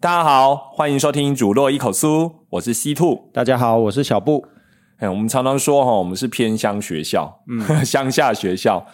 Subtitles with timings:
[0.00, 3.30] 大家好，欢迎收听主落一口酥，我是西兔。
[3.32, 4.44] 大家好，我是小布。
[4.98, 8.84] 哎，我们常常说哈，我们是偏乡学校，嗯， 乡下学校。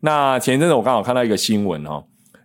[0.00, 2.04] 那前一阵子我刚好看到一个新闻哦，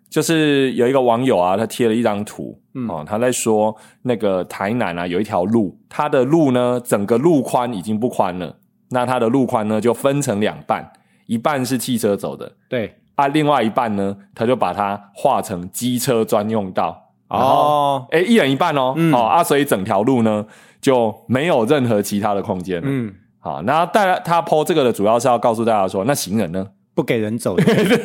[0.09, 8.55] 就是有一个网友啊，他贴了一张图，哦，他在说那个台南啊有一条路，它的路呢整个路宽已经不宽了，
[8.89, 10.91] 那它的路宽呢就分成两半，
[11.27, 12.95] 一半是汽车走的，对。
[13.15, 17.11] 啊，另外一半呢，他就把它划成机车专用道。
[17.27, 20.45] 哦，哎，一人一半哦，哦啊，所以整条路呢
[20.79, 22.87] 就没有任何其他的空间了。
[22.89, 26.65] 嗯，好，那带他抛这个的主要是要告诉大家说，那行人呢
[26.99, 27.55] 不给人走，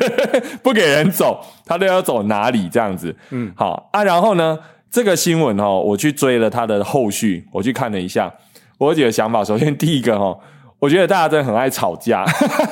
[0.62, 3.12] 不给人走，他都要走哪里这样子？
[3.30, 4.56] 嗯，好啊，然后呢，
[4.88, 8.32] 这个新闻哦，我去追了他的后续，我去看了一下，
[8.78, 9.42] 我有几个想法。
[9.42, 10.38] 首先第一个哈。
[10.80, 12.26] 我觉得大家真的很爱吵架，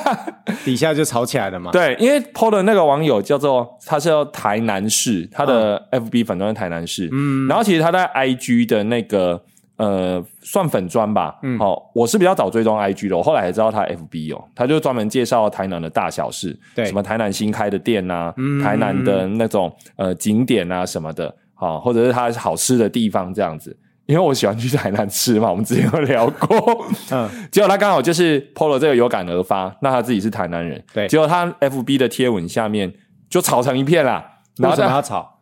[0.63, 1.71] 底下就吵起来了嘛。
[1.71, 9.41] 对，因为 PO 的那个网友叫做他是叫台南市，他的 FB 粉砖是台南市，嗯，然后其实他在 IG 的那个
[9.77, 23.75] 呃算粉砖吧，嗯，好，我是比较早追踪 IG 的，我后来才知道他 FB 哦，他就专门介绍台南的大小事，对，什么台南新开的店啊，台南的那种呃景点啊什么的，好，或者是他好吃的地方这样子。
[24.05, 26.85] 因为我喜欢去台南吃嘛，我们之前有聊过。
[27.09, 31.07] 嗯，结果他刚好就是 PO 了这个有感而发，那他自己是台南人，对。
[31.07, 32.93] 结果他 FB 的贴文下面
[33.29, 34.21] 就吵成一片啦。
[34.57, 35.32] 为什么要吵？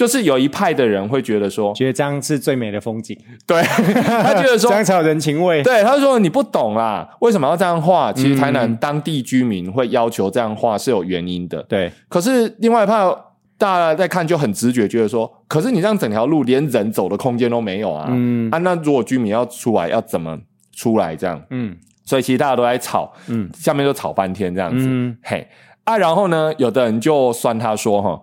[0.00, 3.14] 就是有一派的人会觉得说，觉得这样是最美的风景。
[3.46, 3.60] 对，
[4.02, 5.62] 他觉得说这样才有人情味。
[5.62, 8.10] 对，他说你不懂啦，为什么要这样画？
[8.12, 11.62] 其实台南当地居民会要求这样画是有原因的。
[11.64, 13.14] 对，可是另外一派。
[13.60, 18.06] 大家在看就很直觉，觉得说，可是你这样整条路连人走的空间都没有啊！
[18.08, 20.38] 嗯啊，那如果居民要出来，要怎么
[20.74, 21.14] 出来？
[21.14, 25.46] 这样，嗯，所以其实大家都在吵，嗯，下面就吵半天这样子，嗯嘿
[25.84, 28.18] 啊，然后呢，有的人就酸他说，哈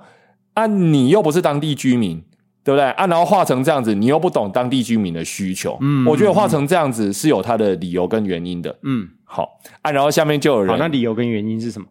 [0.57, 2.23] 啊，你又不是当地居民，
[2.63, 2.85] 对不对？
[2.91, 11.87] 啊，然后画成这样子，你又不懂当地居民的需求，嗯，我觉得画成这样子是有它的理由跟原因的，嗯，好啊，然后下面就有人，好，那理由跟原因是什么？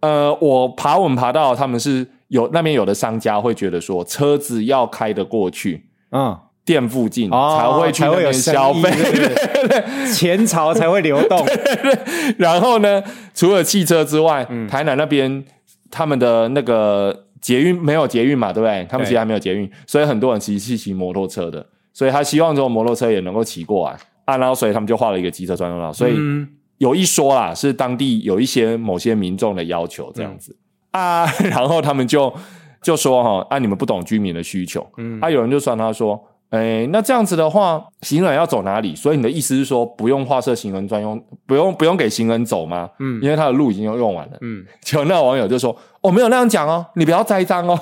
[0.00, 2.06] 呃，我爬稳爬到他们是。
[2.32, 6.34] 有那边有的商家会觉得说，车子要开得过去，嗯，
[6.64, 8.90] 店附近才会去那边消费，
[10.14, 11.46] 钱潮 才会流动。
[12.38, 13.02] 然后呢，
[13.34, 15.44] 除了汽车之外，台南那边
[15.90, 18.86] 他们的那个捷运没有捷运嘛，对不对？
[18.88, 23.98] 他们其实还没有捷运，所以很多人其实是骑摩托车的，所以他希望这种摩托车也能够骑过来。
[24.24, 26.16] 啊，然后所以他们就画了一个机车专用道，所以
[26.78, 30.56] 有一说啦，是当地有一些某些民众的要求这样子。
[30.92, 32.32] 啊， 然后他们就
[32.80, 34.86] 就说哈，啊，你们不懂居民的需求。
[34.96, 36.22] 嗯，啊，有人就算他说，
[36.52, 38.94] 哎，那这样子的话，行人要走哪里？
[38.94, 42.90] 所以你的意思是说，不用画设行人专用，不用不用给行人走吗？
[42.98, 44.36] 嗯，因为他的路已经用用完了。
[44.42, 47.78] 嗯， 结果那个网友就说，我没有那样讲哦，你不要栽赃哦。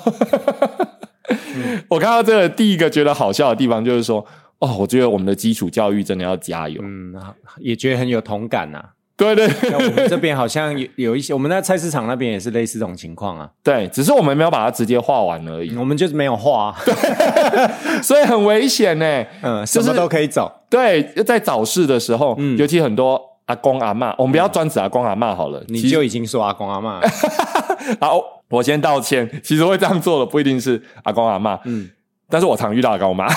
[1.89, 4.25] 我看到这个第一个觉得好笑的地方就是说，
[4.59, 6.81] 哦，我觉得我们的基础教育真的要加油。
[6.81, 7.13] 嗯，
[7.59, 8.81] 也觉得很有同感呐。
[9.21, 13.47] 对对，我们这边好像有有一些，我们在菜市场那边也是类似这种情况啊。
[13.61, 16.75] 对，只是我们没有把它直接画完而已，我们就是没有画，
[18.01, 19.25] 所以很危险呢。
[19.41, 20.51] 嗯，什么都可以走。
[20.69, 26.99] 对，在早市的时候，尤其很多阿公阿妈，我们不要专指阿公阿妈好了，你就已经说阿公阿妈。
[28.01, 29.29] 好，我先道歉。
[29.43, 31.89] 其实会这样做的不一定是阿公阿妈，嗯。
[32.29, 33.27] 但是我常遇到阿公阿妈，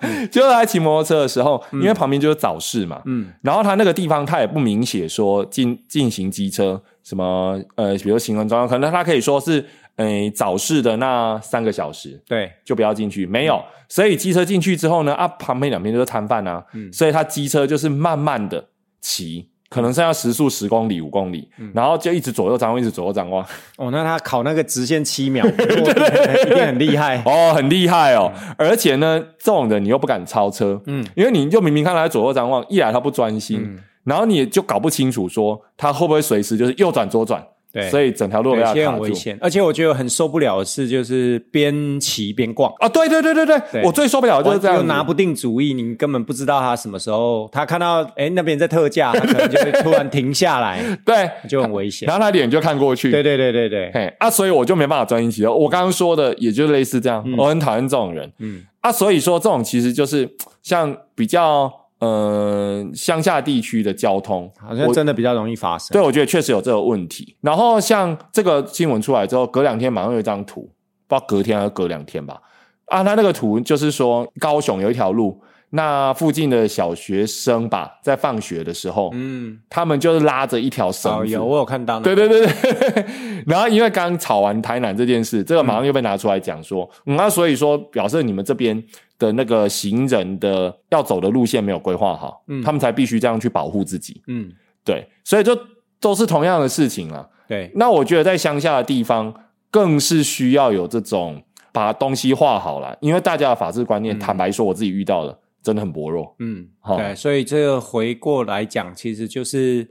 [0.30, 9.64] 就是他骑摩托车的时候，因为旁边就是早市嘛，嗯，然后他那个地方他也不明写说进进行机车什么呃，比如行人专用，可能他可以说是
[9.96, 18.68] 诶早市的那三个小时，对，就不要进去，没有，所以机车进去之后呢，啊，旁边两边都是摊贩啊，嗯，所以他机车就是慢慢的
[19.00, 19.49] 骑。
[19.70, 23.42] 可能剩下时速十公里、五公里，然后就一直左右张望，一直左右张望。
[23.76, 28.32] 哦，那他考那个直线七秒， 一定很厉害哦，很厉害哦。
[28.58, 37.40] 而且呢，这种人你又不敢超车，嗯，因为你就明明看他左右张望，一来他不专心，然后你就搞不清楚说他会不会随时就是右转左转。
[37.72, 42.72] 对，所以整条路要很危险，而且我觉得很受不了的是，就是边骑边逛。
[42.80, 42.88] 啊！
[42.88, 52.06] 对对对对对，我最受不了就是这样，拿不定主意，你根本不知道他什么时候，他看到哎那边在特价， 他可能就会突然停下来，对，就很危险。
[52.06, 55.46] 然后他脸就看过去，对对对对对，嘿啊，所以我就没办法专心骑。
[55.46, 58.62] 我刚刚说的也就类似这样，我很讨厌这种人，嗯。
[58.80, 60.28] 啊，所以说这种其实就是
[60.62, 61.72] 像比较。
[62.00, 65.88] 呃，乡下地区的交通好像真的比较容易发生。
[65.92, 67.36] 对，我觉得确实有这个问题。
[67.42, 70.62] 然后像这个新闻出来之后，隔两天马上有一张图，
[71.06, 72.40] 不知道隔天还是隔两天吧。
[72.86, 88.82] 啊，他那个图就是说高雄有一条路，那附近的小学生吧，在放学的时候，嗯，他们就是拉着一条绳有我有看到那个，对对对对，然后因为刚吵完台南这件事，这个马上又被拿出来讲说，嗯，那所以说表示你们这边
[89.18, 92.62] 的那个行人的要走的路线没有规划好，嗯。
[92.62, 94.20] 他们才必须这样去保护自己。
[94.26, 94.50] 嗯，
[94.84, 95.56] 对，所以就
[96.00, 97.28] 都是同样的事情了。
[97.46, 99.32] 对，那我觉得在乡下的地方，
[99.70, 101.42] 更是需要有这种
[101.72, 106.34] 把东西画好了，因为大家的法治观念，坦白说，我自己遇到的真的很薄弱。
[106.38, 109.88] 嗯，好对，所以这个回过来讲，其实就是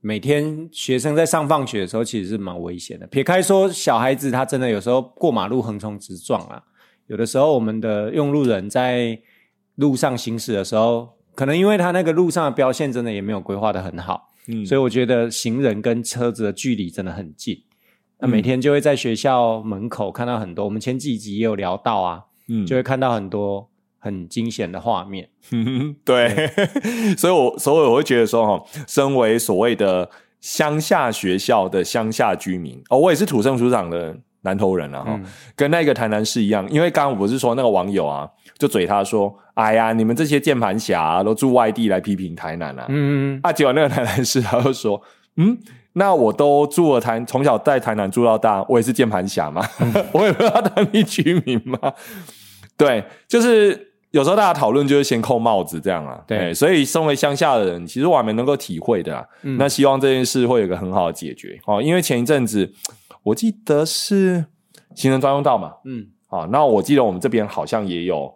[0.00, 3.06] 每天学生在上放学的时候，其实是蛮危险的。
[3.06, 6.62] 撇开说小孩子他真的有时候过马路横冲直撞啊，
[7.06, 9.18] 有的时候我们的用路人在
[9.76, 17.62] 路上行驶的时候，可能因为他那个路上的标线真的也没有规划的很好，嗯所以我觉得行人跟车子的距离真的很近。
[18.18, 23.68] 那每天就会在学校门口看到很多，我们前几集也有聊到啊，嗯就会看到很多
[24.02, 25.28] 很惊险的画面。
[25.52, 26.50] 嗯，对，
[27.16, 30.10] 所以我所以我会觉得说，哈，身为所谓的
[30.40, 38.28] 乡下学校的乡下居民，哦，我也是土生土长的南投人啊，哈、嗯跟那个台南市一样，因为刚刚我不是说那个网友啊，
[38.58, 45.00] 就嘴他说，哎呀，你们这些键盘侠、啊、都住外地来批评台南啊，嗯，啊，结果那个台南市他就说，
[45.36, 45.56] 嗯。
[45.94, 49.62] 那我都住了台，从小在台南住到大，我也是键盘侠嘛，
[50.12, 51.78] 我也不知道当地居民嘛。
[52.78, 56.22] 对，就是有时候大家讨论就是先扣帽子这样啊。
[56.26, 56.38] 对。
[56.38, 59.24] 哎所以身为乡下的人，其实我还蛮能够体会的啊。
[59.42, 59.58] 嗯。
[59.58, 61.58] 那希望这件事会有一个很好的解决。
[61.66, 62.72] 哦，因为前一阵子
[63.24, 64.44] 我记得是
[64.94, 66.06] 行人专用道嘛，嗯。
[66.28, 68.32] 啊，那我记得我们这边好像也有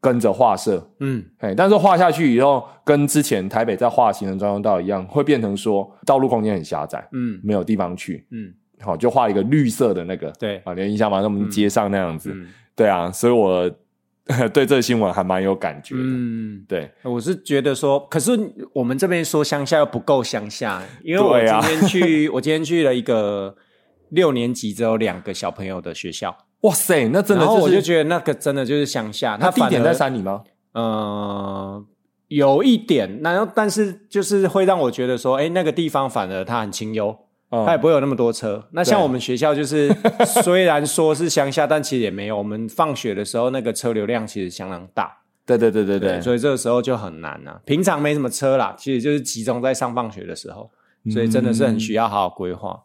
[0.00, 1.24] 跟着画设，嗯。
[1.38, 7.40] 哎，但是画下去以后，跟之前台北在画行人专用道一样，会变成说道路空间很狭窄，嗯。
[7.42, 11.18] 没有地方去，嗯，好，就画一个绿色的那个，对，啊，你有印象吗？
[11.18, 12.48] 那我们街上那样子，嗯。
[12.74, 13.70] 对啊，所以我
[14.54, 16.00] 对这个新闻还蛮有感觉的。
[16.02, 18.38] 嗯，对，我是觉得说，可是
[18.72, 23.56] 我们这边说乡下又不够乡下，因为我今天去， 我今天去了一个
[24.10, 30.42] 六年级只有两个小朋友的学校，哇塞，那真的就，然后我就是觉得那个真的就是乡下，那地点在山里吗？
[30.74, 31.84] 呃，
[32.28, 37.18] 有一点，然后但是就是会让我觉得说，哎，那个地方反而它很清幽，嗯
[37.66, 38.66] 它也不会有那么多车。
[38.72, 39.94] 那像我们学校就是
[40.42, 42.38] 虽然说是乡下，但其实也没有。
[42.38, 47.60] 我们放学的时候那个车流量其实相当大，对对对对对，所以这个时候就很难啊。
[47.66, 50.70] 平常没什么车啦，其实就是集中在上放学的时候，
[51.12, 52.80] 所以真的是很需要好好规划。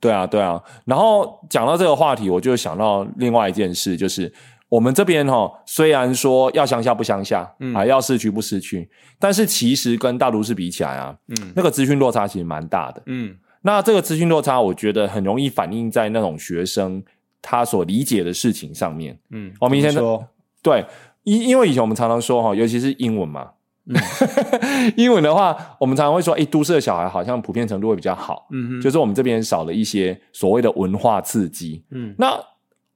[0.00, 0.60] 对啊，对啊。
[0.84, 4.32] 然后讲到这个话题，我就想到另外一件事，就是
[4.68, 8.88] 我们这边哈、虽然说要乡下不乡下，啊，要市区不市区，
[9.18, 13.02] 但是其实跟大都市比起来啊，嗯那个资讯落差其实蛮大的。
[13.06, 17.02] 嗯那这个资讯落差，我觉得很容易反映在那种学生
[17.42, 19.18] 他所理解的事情上面。
[19.30, 20.28] 嗯，我们以前怎么说，
[20.62, 20.84] 对，
[21.24, 23.50] 因因为以前我们常常说哈，尤其是英文嘛，
[23.86, 23.96] 嗯。
[24.96, 31.82] 英文的话，我们常常会说，诶，都市的小孩好像普遍程度会比较好，嗯哼，就是我们这边少了一些所谓的文化刺激。
[31.90, 32.14] 嗯。
[32.18, 32.38] 那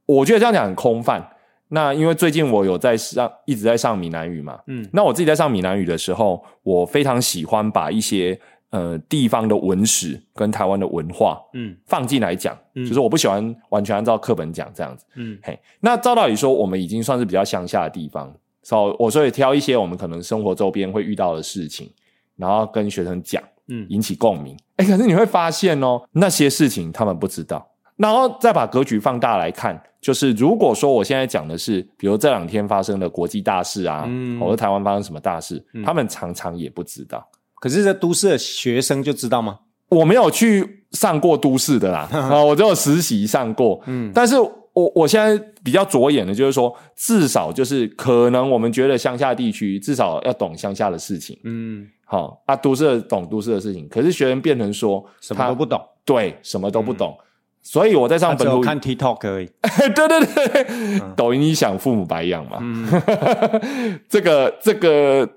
[0.07, 1.27] 我觉得这样讲很空泛。
[1.69, 4.87] 那因为最近我有在上，一直在上闽南语嘛，嗯。
[4.93, 8.39] 那我自己在上闽南语的时候，我非常喜欢把一些
[8.73, 15.07] 呃地方的文史跟台湾的文化嗯放进来讲，嗯就是我不喜欢完全按照课本讲这样子。
[15.15, 21.89] 嗯嘿，那照道理说，我们已经算是比较乡下的地方，所、以我所以挑一些我们可能生活周边会遇到的事情，
[22.37, 24.57] 然后跟学生讲，嗯引起共鸣。
[24.77, 37.23] 哎，可是你会发现哦，那些事情他们不知道，然后再把格局放大来看，就是如果说我现在讲的是，比如这两天发生的国际大事啊，嗯或者台湾发生什么大事，他们常常也不知道。
[37.63, 39.61] 可是这都市的学生就知道吗？
[39.89, 43.81] 我没有去上过都市的啦， 啊，我只有实习上过。
[43.87, 53.87] 嗯但是我我现在比较着眼的就是说，至少就是可能我们觉得乡下地区至少要懂乡下的事情，嗯，好、啊，都市的懂都市的事情。
[53.89, 57.17] 可是学生变成说什么都不懂，对，什么都不懂。
[57.65, 59.49] 所以我在上本土，看 TikTok 而已。
[59.95, 62.59] 对对对，抖音一响，父母白养嘛。
[62.61, 65.29] 嗯这个 这个，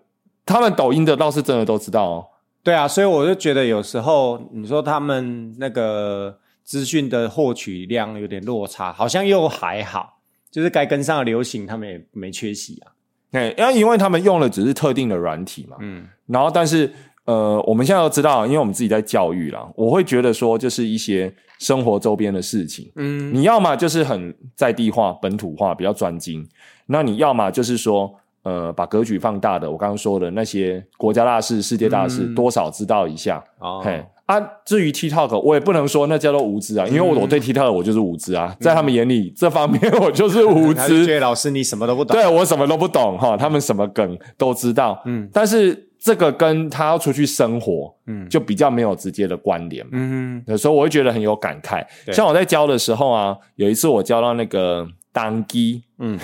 [0.45, 2.27] 他们抖音的倒是真的都知道哦。
[2.63, 10.17] 对啊，所以我就觉得有时候你说他们那个资讯的获取量有点落差，好像又还好，
[10.49, 12.91] 就是该跟上的流行，他们也没缺席啊。
[13.31, 16.91] 对，因为因为他们用的只是特定的软体嘛，嗯然后但是
[17.25, 26.43] 呃，我们现在都知道，因为我们自己在教育啦，我会觉得说，就是一些生活周边的事情，嗯你要么就是很在地化、本土化，比较专精；
[26.87, 28.13] 那你要么就是说，
[28.45, 33.43] 呃把格局放大的，我刚刚说的那些国家大事、世界大事，多少知道一下。
[33.59, 41.19] 哦，嘿啊，至于 TikTok，我也不能说那叫做无知啊，因为我我对 TikTok 我就是无知啊，在他们眼里这方面 我就是无知。
[41.19, 42.15] 老师你什么都不懂。
[42.15, 49.85] 对我什么都不懂哈，他们什么梗都知道，嗯，但是这个跟他要出去生活，嗯，就比较没有直接的关联。
[49.91, 51.85] 嗯有时候我会觉得很有感慨。
[52.11, 56.19] 像我在教的时候啊，有一次我教到那个当机，嗯，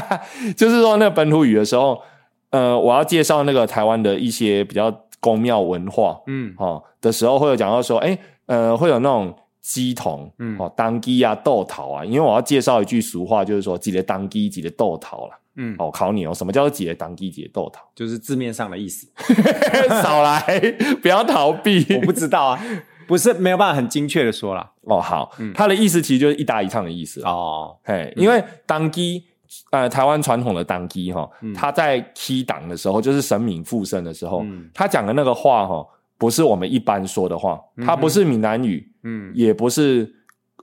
[0.54, 1.98] 就是说那个本土语的时候，
[2.50, 15.38] 呃，我要介绍那个台湾的一些比较宫庙文化，嗯哦的时候，会有讲到说，哎，呃，会有那种鸡童，嗯哦，当机啊，豆桃啊，因为我要介绍一句俗话，就是说几个当机，几个豆桃啦。
[15.56, 17.80] 嗯，哦，考你哦，什么叫做几个当机，几个豆桃？
[17.94, 19.06] 就是字面上的意思。
[20.02, 20.60] 少来，
[21.00, 21.86] 不要逃避。
[21.94, 22.60] 我不知道啊，
[23.06, 24.70] 不是没有办法很精确的说啦。
[24.82, 27.22] 哦，好，他的意思其实就是一搭一唱的意思。
[27.22, 29.24] 哦，哦，嘿，因为当机，
[29.70, 35.86] 呃，台湾传统的当机哈，他在 key 档的时候，就是神明附身的时候，嗯他讲的那个话哈，
[36.18, 40.12] 不是我们一般说的话，他不是闽南语，嗯也不是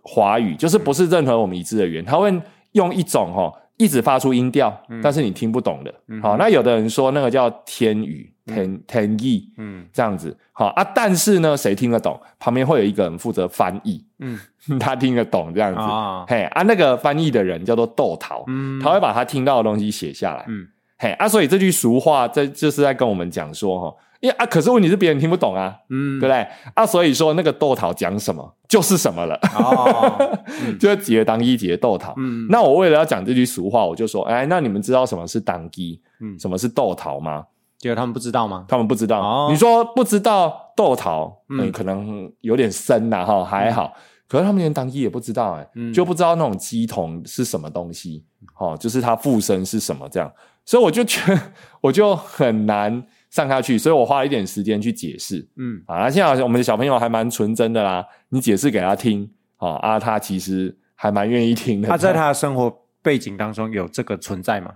[0.03, 2.31] 华语，就是不是任何我们一致的语言，他会
[2.73, 3.53] 用一种哈。
[3.81, 4.71] 一直发出音调，
[5.01, 5.91] 但是你听不懂的。
[6.21, 10.37] 好，那有的人说那个叫天语、天天意，嗯这样子。
[10.51, 12.19] 好啊，但是呢，谁听得懂？
[12.37, 14.39] 旁边会有一个人负责翻译，嗯
[14.79, 15.79] 他听得懂这样子。
[15.79, 20.45] 啊嘿啊，那个翻译的人叫做豆桃，嗯他会把他听到的东西写下来。
[20.47, 20.67] 嗯
[20.99, 26.47] 嘿啊，所以这句俗话，这就是在跟我们讲说哈，因为啊，可是问题是别人听不懂啊，嗯对不对？
[26.75, 30.39] 啊，所以说那个豆桃讲什么就是什么了， 哦，
[30.79, 32.13] 就是节当一节豆桃。
[32.17, 37.45] 嗯那我为了要讲这句俗话，我就说，哎，那你们知道什么是当机，嗯什么是豆桃吗？
[37.77, 38.65] 结果他们不知道吗？
[38.67, 39.19] 他们不知道。
[39.19, 43.91] 哦你说不知道豆桃，嗯嗯，可能有点深呐，哈，还好。
[44.27, 48.23] 可是他们连当机也不知道、哎、嗯就不知道那种鸡童是什么东西，
[48.59, 50.31] 哦，就是它附身是什么这样。
[50.63, 51.41] 所以我就觉得
[51.81, 55.47] 我就很难上下去，所以我花了一点时间去解释。
[55.55, 61.89] 嗯啊，现在我们的小朋友还蛮纯真的啦，你解释给他听，哦啊，他其实还蛮愿意听的。
[61.89, 62.71] 他在他的生活
[63.01, 64.75] 背景当中有这个存在吗？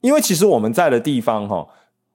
[0.00, 1.66] 因为其实我们在的地方哈，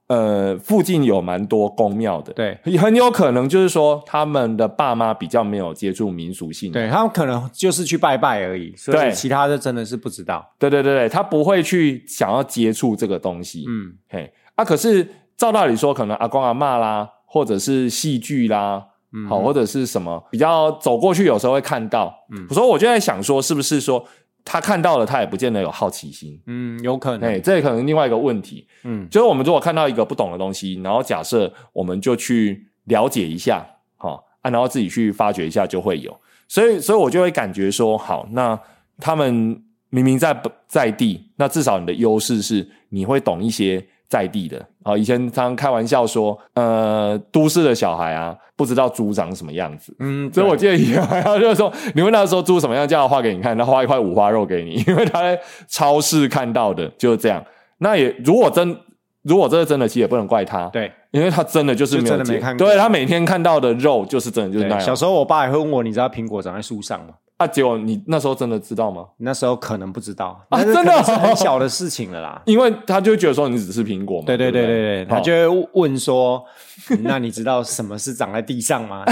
[0.08, 10.54] 呃，附近有蛮多宫庙的，对很有可能就是说他们的爸妈比较没有接触民俗性，对他们可能就是去拜拜而已，所以其他的真的是不知道。
[10.60, 15.08] 对对对对，他不会去想要接触这个东西，嗯嘿啊，可是
[15.40, 18.86] 照道理说，可能阿公阿嬷啦，或者是戏剧啦。
[19.12, 22.14] 嗯好，或者是什么比较走过去，有时候会看到。
[22.32, 24.06] 嗯，所以我就在想说，是不是说
[24.46, 26.40] 他看到了，他也不见得有好奇心？
[26.46, 27.28] 嗯，有可能。
[27.28, 28.68] 哎，这也可能另外一个问题。
[28.84, 33.66] 嗯就是我们如果看到一个不懂的东西，然后假设我们就去了解一下，
[33.98, 36.16] 好、啊，然后自己去发掘一下，就会有。
[36.48, 38.60] 所以，所以我就会感觉说，好，那
[39.00, 44.66] 他们明明在在地，那至少你的优势是你会懂一些在地的。
[44.84, 49.96] 啊，以前常常开玩笑说，呃，都市的小孩啊，不知道猪长什么样子。
[50.00, 57.44] 嗯，所以我记得以前好像就是说，你问他说猪什么样，叫他画给你看，他画一块五花肉给你， 因为他在超市看到的就是这样。
[57.78, 58.76] 那也如果真
[59.22, 64.80] 如果这是真的，其实也不能怪他，对因为他真的就是没有真的没见看过对他每天看到的肉就是真的就是那，样。
[64.80, 67.14] 小时候我爸也会问我，你知道苹果长在树上吗？
[67.40, 69.06] 啊，结果你那时候真的知道吗？
[69.20, 72.42] 那时候可能不知道，啊真的是很小的事情了啦。
[72.46, 76.44] 因为他就会觉得说你只是苹果嘛，对对对不对对对，他就会问说
[76.92, 79.06] ：“嗯那你知道什么是长在地上吗？”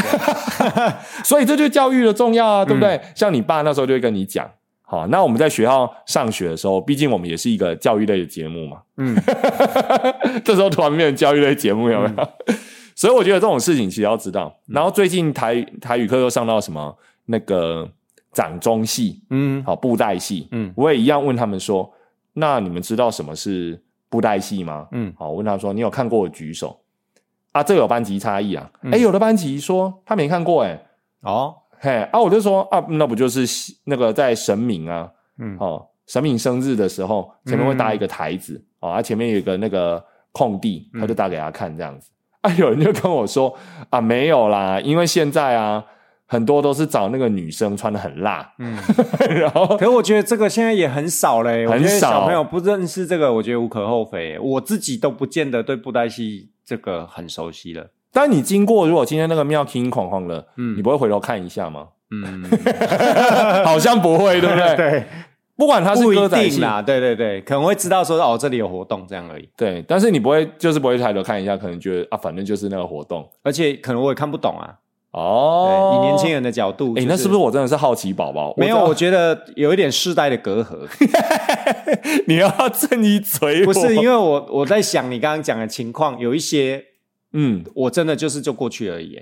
[1.24, 3.02] 所以这就是教育的重要啊，对不嗯对？
[3.16, 4.46] 像你爸那时候就会跟你讲，
[4.82, 9.16] 好，那我们在学校上学的时候，毕竟我们也是一个教育类的节目嘛，嗯，
[10.44, 12.28] 这时候突然变成教育类节目有没有？
[12.94, 14.54] 所以我觉得这种事情其实要知道。
[14.68, 16.94] 嗯然后最近台台语课又上到什么
[17.28, 17.88] 那个
[18.38, 19.64] 掌中戏，嗯。
[19.64, 20.72] 好布袋戏，嗯。
[20.76, 21.92] 我也一样问他们说，
[22.34, 24.88] 那你们知道什么是布袋戏吗？
[24.92, 25.12] 嗯。
[25.18, 26.80] 好，我问他说，你有看过的举手？
[27.52, 27.64] 啊？
[27.64, 28.70] 这有班级差异啊。
[28.84, 28.94] 嗯。
[28.94, 30.80] 哎、有的班级说他没看过、哎，
[31.22, 33.44] 哦，嘿啊，我就说啊，那不就是
[33.86, 35.58] 那个在神明啊，嗯。
[35.60, 42.12] 哦，神明生日的时候，前面会搭一个台子，哦，啊，前面有一个那个空地，他就搭给他看这样子。
[42.42, 43.52] 啊，有人就跟我说
[43.90, 45.84] 啊，没有啦，因为现在啊，
[46.28, 48.78] 很多都是找那个女生穿的很辣，嗯。
[49.40, 54.38] 然后可是我觉得这个现在也很少嘞，很少小朋友不认识这个，我觉得无可厚非。
[54.40, 57.88] 我自己都不见得对布袋戏这个很熟悉了。
[58.12, 61.88] 但你经过，如果今天那个庙空哐哐的，嗯你不会回头看一下吗？
[62.10, 62.44] 嗯，
[63.66, 64.76] 好像不会，对不对？
[64.78, 65.04] 对，
[65.56, 73.30] 不管他是歌仔戏，定啦，对对对，可能会知道说哦这里有活动这样而已，对，但是你不会，就是不会抬头看一下，可能觉得啊，反正就是那个活动。
[73.44, 74.74] 而且可能我也看不懂啊。
[75.12, 78.54] 哦，对以年轻人的角度，哎、就那是不是我真的是好奇宝宝？
[78.58, 78.78] 没有？
[78.84, 80.88] 我觉得有一点世代的隔阂，
[82.28, 86.84] 你要正一嘴，不是因为我我在想你刚刚讲的情况，有一些
[87.34, 87.64] 嗯。
[87.74, 89.20] 我真的就是就过去而已。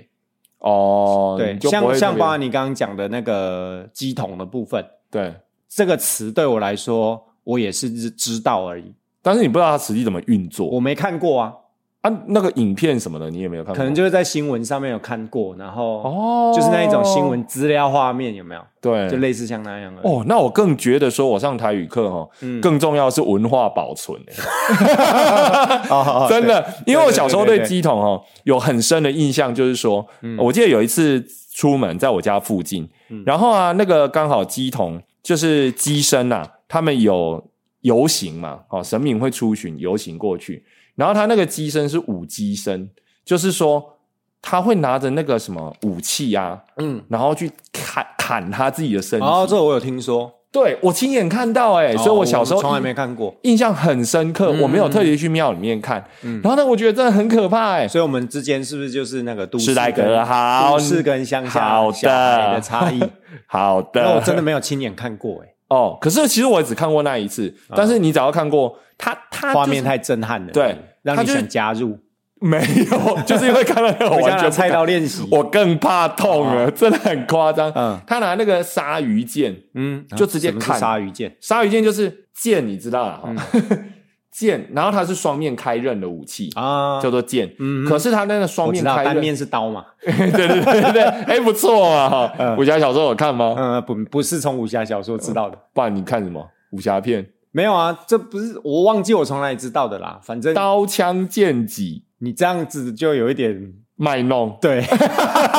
[0.58, 5.32] 哦，对，像像包含你刚刚讲的那个鸡桶的部分，对，
[5.68, 10.66] 这个词对我来说，我也是知知道而已，但是你不知道它实际怎么运作。
[10.68, 11.54] 我没看过啊，
[12.02, 12.10] 啊？
[12.28, 18.60] 那个影片什么的你有没有看过，可能就是在新闻上面有看过，然后哦，就是那一种新闻资料画面有没有？
[18.80, 20.00] 对，就类似像那样的。
[20.02, 22.60] 哦，那我更觉得说，我上台语课哈，嗯。
[22.60, 24.20] 更重要的是文化保存、
[25.90, 30.06] 哦 真的，因为我小时候对鸡桶哦有很深的印象，就是说，
[30.38, 31.24] 我记得有一次
[31.54, 32.88] 出门在我家附近，
[33.24, 37.42] 然后啊，那个刚好鸡桶就是鸡生啊，他们有
[37.80, 40.64] 游行嘛，哦，神明会出巡游行过去，
[40.96, 42.88] 然后他那个鸡生是武鸡生，
[43.24, 43.98] 就是说
[44.42, 49.26] 他会拿着那个什么武器啊，嗯，然后去砍砍他自己的身体。
[49.26, 63.02] 哦，这我有听说，对我亲眼看到哎、所以哦我小时候从来印没看过，印象很深刻，嗯我没有特别去庙里面看，嗯然后呢，我觉得真的很可怕哎、所以我们之间是不是就是那个都市时代跟好都市跟乡下好小孩的的差异？
[63.46, 71.98] 好的，那我真的没有亲眼看过，哎，哦，可是其实我也只看过那一次，但是你只要看过他，他、就是、画面太震撼了，对让你想加入，
[72.40, 77.70] 没有，就是因为看到那个 我回家拿菜刀练习，我更怕痛了，真的很夸张。
[77.74, 77.98] 嗯。
[78.06, 83.84] 他拿那个鲨鱼剑，嗯，就直接什么是看鲨鱼剑，鲨鱼剑就是剑，你知道了哈，嗯。
[84.36, 87.50] 剑，然后它是双面开刃的武器，啊，叫做剑。
[87.58, 92.54] 嗯可是它那个双面开刃，单面是刀嘛，对对对对对， 哎，不错啊哈。
[92.58, 93.54] 武侠小说有看吗？
[93.56, 96.46] 嗯，不不是从武侠小说知道的，不然你看什么？
[96.72, 97.26] 武侠片？
[97.56, 104.58] 没有啊，这不是我忘记我从哪里知道的啦，反正刀枪剑戟你这样子就有一点卖弄。
[104.60, 104.82] 对，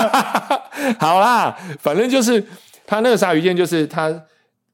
[1.01, 2.45] 好啦，反正就是
[2.85, 4.13] 它那个鲨鱼剑，就是它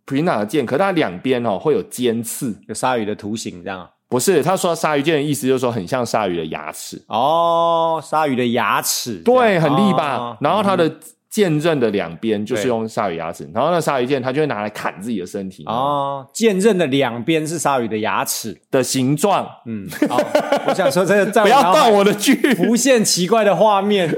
[0.03, 2.53] 平常的剑，可它两边哦会有尖刺。
[2.67, 3.89] 有鲨鱼的图形这样啊。
[4.09, 10.17] 不是，他说鲨鱼剑的意思就是说很像鲨鱼的牙齿，哦，鲨鱼的牙齿，对，很利吧？
[10.17, 10.93] 哦然后它的
[11.33, 18.55] 剑刃的两边就是用鲨鱼牙齿，然后那鲨鱼剑它就会拿来砍自己的身体哦，剑刃的两边是鲨鱼的牙齿。
[18.69, 19.43] 的形状。
[19.65, 20.19] 嗯，好，
[20.67, 24.15] 我想说这个在 不要断我的剧，浮现奇怪的画面。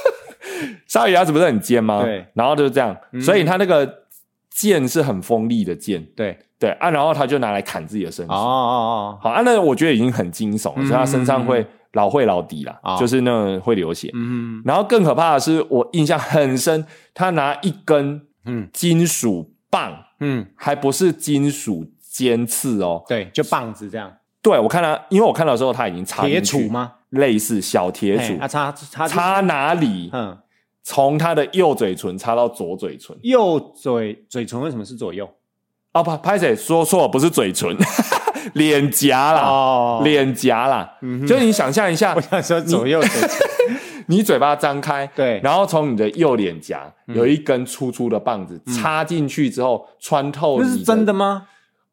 [0.88, 2.02] 鲨鱼牙齿不是很尖吗？
[2.02, 3.86] 对，然后就是这样，所以它那个
[4.48, 8.32] 剑是很锋利的剑，对，对啊，然后他就拿来砍自己的身体。
[8.32, 11.66] 哦哦好，啊，那我觉得已经很惊悚了，所以他身上会
[11.98, 14.08] 老会老底啦，哦就是那种会流血。
[14.14, 23.02] 嗯然后更可怕的是，我印象很深，他拿一根嗯金属棒，嗯，还不是金属尖刺哦。
[23.08, 26.70] 对，就棒子这样，对我看他，因为我看到的时候他已经插铁杵？
[26.70, 26.92] 吗？
[27.10, 30.10] 类似小铁嘿杵，啊插插插哪里？
[30.12, 30.38] 嗯，
[30.84, 33.16] 从他的右嘴唇插到左嘴唇。
[33.22, 35.28] 右嘴嘴唇为什么是左右？
[35.94, 37.74] 哦，不，拍谁说错了，不是嘴唇，
[38.54, 40.96] 脸颊啦，哦脸颊啦。
[41.02, 43.26] 嗯就是你想象一下 我，想说左右手，
[44.06, 51.48] 你嘴巴张开，对然后从你的右脸颊有一根粗粗的棒子插进去之后，穿透你那是真的，吗？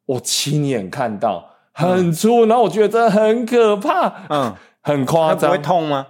[0.06, 5.64] 我亲眼看到，很粗，然后我觉得真的很可怕，嗯，很夸张不会。
[5.64, 6.08] 痛吗？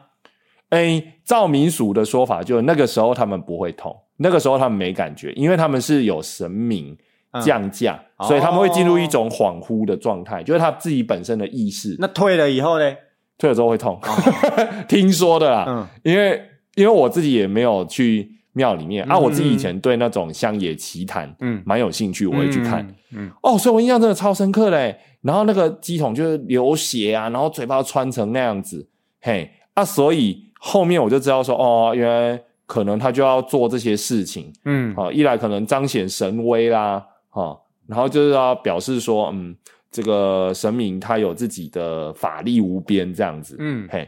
[0.70, 6.98] 哎，照民俗的说法，就那个时候他们不会痛，那个时候他们没感觉，因为他们是有神明
[7.42, 12.96] 降价，嗯所以他们会进入一哦种恍惚的状态，就是他自己本身的意识那退了以后呢？
[13.38, 14.00] 退了之后会痛，
[14.88, 15.90] 听说的啦。
[16.04, 16.42] 因为
[16.76, 22.82] 因为我自己也没有去庙里面、啊，嗯我自己以前对那种乡野奇谈嗯，蛮有兴趣，我会去看。
[23.12, 23.28] 嗯。
[23.28, 24.98] 嗯，哦，所以我印象真的超深刻嘞。
[25.22, 28.88] 然后那个鸡桶就是流血啊，然后嘴巴穿成那样子，
[29.22, 37.04] 嘿啊，所以后面我就知道说，哦，原来可能他就要做这些事情，嗯啊，一来可能彰显神威啦，
[37.36, 39.54] 哈、然后就是要表示说，嗯，
[39.92, 44.08] 这个神明他有自己的法力无边这样子，嗯嘿，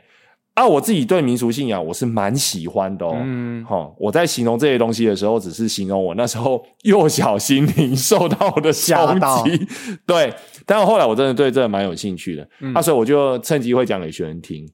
[0.53, 9.43] 啊，我自己对民俗信仰我是蛮喜欢的哦，嗯哈、我在形容这些东西的时候，只是形容我那时候幼小心灵受到的冲吓到。
[9.43, 9.67] 击，
[10.05, 10.33] 对，
[10.65, 14.65] 但后来我真的对这个蛮有兴趣的，嗯啊，所以我就趁机会讲给学生听，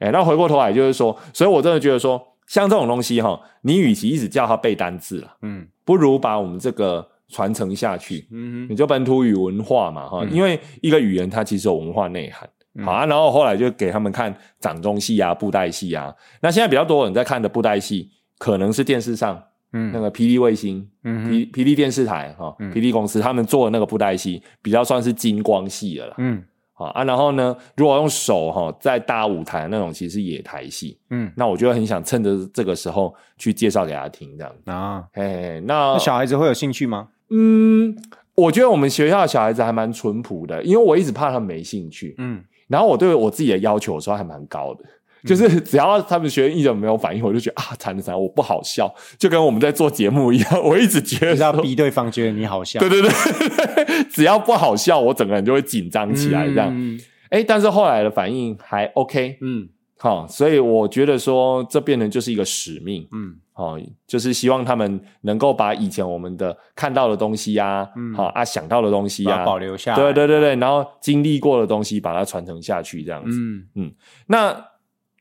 [0.00, 12.48] 哎，那回过头来就是说，所以我真的觉得说，像这种东西哈，你与其一直叫他背单字了，嗯不如把我们这个传承下去，嗯你就本土语文化嘛哈，嗯因为一个语言它其实有文化内涵。
[12.74, 16.14] 嗯好啊，然后后来就给他们看掌中戏啊、布袋戏啊。
[16.40, 26.14] 那现在比较多人在看的布袋戏，可能是电视上嗯那个霹雳卫星、嗯霹霹雳电视台哈、嗯霹雳公司他们做的那个布袋戏，比较算是金光戏了啦。
[26.18, 26.40] 嗯
[26.72, 30.96] 好啊，然后呢，如果用手哈在搭舞台那种，其实是野台戏。
[31.10, 34.54] 嗯那我就很想趁着这个时候去介绍给他听，这样。
[34.66, 37.08] 啊，哎，那那小孩子会有兴趣吗？
[37.30, 37.96] 嗯，
[38.34, 42.14] 我觉得我们学校的小孩子还蛮淳朴的，因为我一直怕他们没兴趣。
[42.18, 44.84] 嗯，然后我对我自己的要求有时候还蛮高的，
[45.26, 52.78] 就是只要他们学生一点没有反应，我就觉得啊，惨了惨了，我不好笑，就跟我们在做节目一样，我一直觉得就是要逼对方觉得你好笑。
[52.80, 56.70] 对对对，只要不好笑，我整个人就会紧张起来，这样。
[56.72, 56.98] 嗯
[57.30, 59.68] 哎、但是后来的反应还 OK，嗯
[60.02, 69.96] 好、所以我觉得说这变成就是一个使命，嗯哦，就是希望他们能够把以前我们的看到的东西呀、嗯好、啊想到的东西把它呀、保留下来。
[69.96, 73.36] 对对对对，然后经历过的东西把它传承下去，这样子。
[73.74, 73.92] 嗯
[74.26, 74.56] 那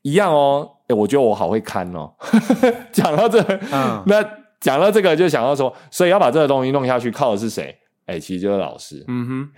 [0.03, 2.13] 一样哦，诶我觉得我好会看哦。
[2.93, 3.41] 讲到这，
[3.73, 4.23] 嗯那
[4.61, 7.77] 讲到这个就想到说，所以要把这个东西弄下去，靠的是谁？
[8.05, 9.03] 哎，其实就是老师。
[9.09, 9.49] 嗯哼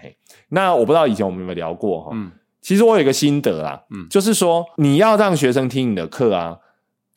[0.50, 6.58] 那我不知道以前我们有没有聊过哈、嗯其实我有一个心得啊，嗯就是说你要让学生听你的课啊，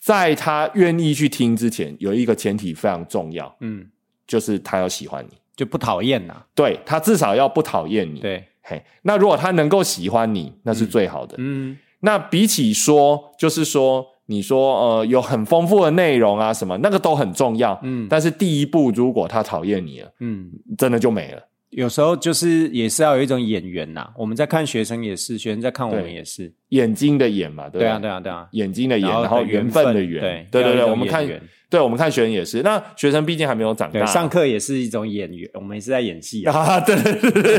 [0.00, 3.86] 在他愿意去听之前，有一个前提非常重要，嗯，
[4.26, 6.42] 就是他要喜欢你，就不讨厌呐。
[6.54, 11.36] 对他至少要不讨厌你。，对，嘿，那如果他能够喜欢你，那是最好的。
[11.38, 17.78] 嗯那比起说，就是说，你说呃有很丰富的内容啊什么，那个都很重要。
[17.82, 21.42] 嗯但是第一步，如果他讨厌你了，嗯，真的就没了。
[21.76, 24.08] 有时候就是也是要有一种眼缘呐。
[24.16, 26.52] 我们在看学生也是，学生在看我们也是。
[26.70, 28.46] 眼睛的眼嘛，对啊，对啊，对啊。
[28.52, 32.62] 眼睛的眼，然后然后的缘缘分的分缘，对要有对对对，我们看种眼缘，对我们看学生也是。
[32.62, 36.52] 那学生毕竟还没有长大，上课也是一种演员，我们也是在演戏啊。
[36.56, 37.42] 啊，对对对对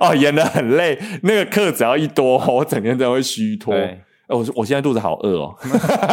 [0.00, 3.74] 哦，演的很累，那个课只要一多，我整天真的会虚脱。
[3.74, 3.82] 对
[4.28, 5.54] 哎我我现在肚子好饿哦。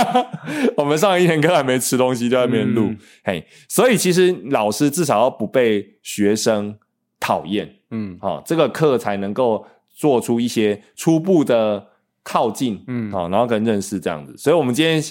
[0.77, 2.83] 我们上一天课还没吃东西，就在那边录。
[2.89, 6.75] 嗯嘿，所以其实老师至少要不被学生
[7.23, 8.17] 讨厌，嗯。
[8.19, 11.87] 好、这个课才能够做出一些初步的
[12.21, 13.09] 靠近，嗯。
[13.09, 14.35] 好、然后跟认识这样子。
[14.37, 15.01] 所以，我们今天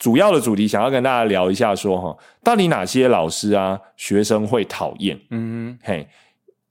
[0.00, 5.16] 主要的主题想要跟大家聊一下说，哈，到底哪些老师啊，学生会讨厌？
[5.30, 6.08] 嗯嘿，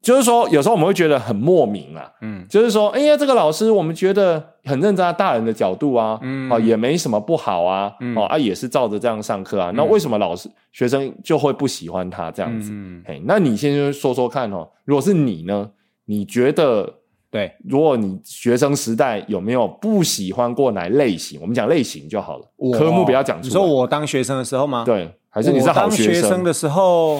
[0.01, 12.69] 就是说，有时候我们会觉得很莫名啊，嗯就是说，哎呀，这个老师我们觉得很认真啊，大人的角度啊，嗯啊，也没什么不好啊，嗯哦啊，也是照着这样上课啊，那为什么老师学生就会不喜欢他这样子？
[12.71, 15.69] 嗯，嘿，那你先说说看哦，如果是你呢？
[16.09, 16.89] 你觉得，
[17.29, 21.37] 对，如果你学生时代有没有不喜欢过哪类型？
[21.41, 22.45] 我们讲类型就好了，
[22.79, 23.47] 科目不要讲出来。
[23.49, 27.19] 你说我当学生的时候吗？，对，还是你是好学生生的时候，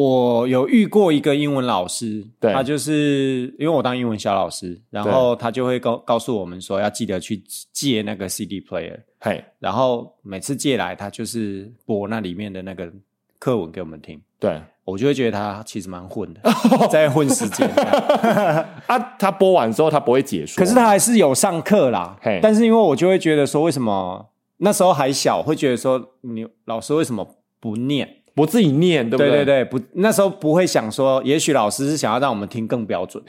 [0.00, 2.52] 我有遇过一个英文老师，对。
[2.52, 12.90] 他就是因为我当英文小老师，然后他就会告告诉我们说要记得去借那个 CD player，嘿，然后每次借来他就是播那里面的那个
[13.38, 14.60] 课文给我们听，对。
[14.82, 16.40] 我就会觉得他其实蛮混的，
[16.90, 17.68] 在混时间。
[18.88, 28.19] 啊，他播完之后他不会解说，可是他还是有上课啦嘿，但是因为我就会觉得说，为什么那时候还小，会觉得说你老师为什么不念？
[28.34, 29.44] 不自己念，对不对对？
[29.44, 33.22] 对对，不，那时候不会想说，也许老师是想要让我们听更标准。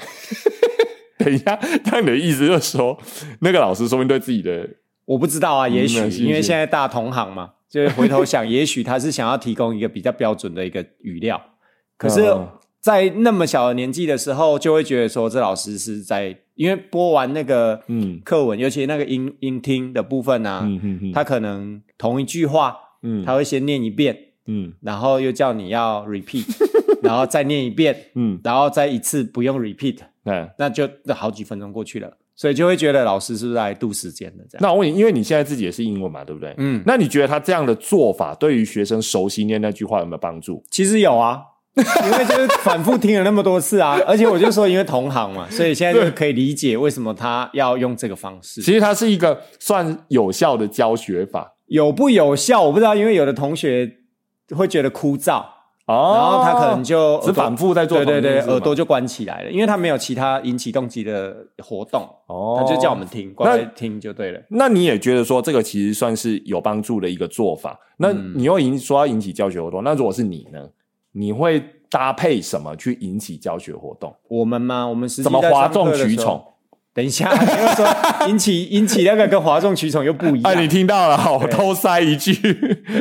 [1.18, 2.98] 等一下，那你的意思就是说，
[3.42, 4.68] 那个老师说明对自己的
[5.06, 11.40] 我不知道啊，也许因为现在大同行嘛，就是回头想， 也许他是想要提供一个比较标准的一个语料。
[11.98, 12.48] 可是嗯，
[12.80, 18.20] 在那么小的年纪的时候，就会觉得说，这老师是在因为播完那个嗯。
[18.24, 23.24] 课文，尤其那个音音听的部分啊，嗯嗯嗯，他可能同一句话，嗯。
[23.24, 24.18] 他会先念一遍，
[24.52, 26.46] 嗯然后又叫你要 repeat，
[27.02, 30.50] 然后再念一遍，嗯，然后再一次不用 repeat，嗯。
[30.58, 34.60] 那就那好几分钟过去了，所以就会觉得老师是不是来度时间的这样？
[34.62, 36.54] 那我问你，因为你现在自己也是英文嘛，对不对？
[36.58, 40.64] 嗯，那你觉得他这样的做法对于学生熟悉念那句话有没有帮助？
[40.70, 41.42] 其实有啊，
[41.76, 48.62] 因为就是反复听了那么多次啊， 而且我就说因为同行嘛，所以现在就可以理解为什么他要用这个方式。
[48.62, 53.90] 其实它是一个算有效的教学法有不有效我不知道，因为有的同学
[54.56, 55.44] 会觉得枯燥，
[55.88, 64.42] 哦然后他可能就只反复在做对对对，耳朵就关起来了，因为他没有其他引起动机的活动，哦他就叫我们听，乖乖听就对了。
[64.50, 67.80] 那你也觉得说这个其实算是有帮助的一个做法？
[67.98, 70.60] 那嗯你又引说要引起教学活动，那如果是你呢？
[71.14, 74.16] 你会搭配什么去引起教学活动？
[74.30, 74.88] 我们吗？
[74.88, 76.42] 我们实际怎么哗众取宠？
[76.94, 80.54] 等一下，你又说引起引起那个跟哗众取宠又不一样。
[80.54, 82.34] 哎，你听到了，我偷塞一句。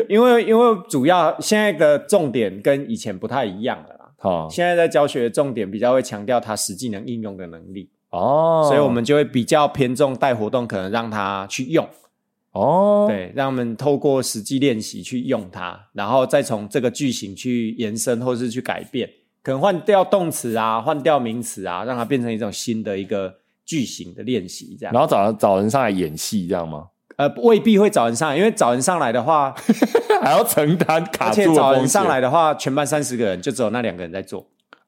[0.09, 4.13] 因为因为主要现在的重点跟以前不太一样了啦。
[4.19, 4.49] 好。
[4.49, 11.89] 现在在教学的重点比较会强调他实际能应用的能力，哦，所以我们就会比较偏重带活动，可能让他去用，
[12.53, 19.11] 哦，对，让他们透过实际练习去用它，然后再从这个句型去延伸或是去改变，
[19.43, 23.35] 可能换掉动词啊，换掉名词啊，让它变成一种新的一个
[23.71, 24.93] 句型的练习，这样。
[24.93, 26.89] 然后找找人上来演戏，这样吗？
[27.17, 29.55] 呃，未必会找人上来，因为找人上来的话，
[30.21, 34.45] 还要承担卡而且住找人上来的话，全班三十个人，就只有那两个人在做，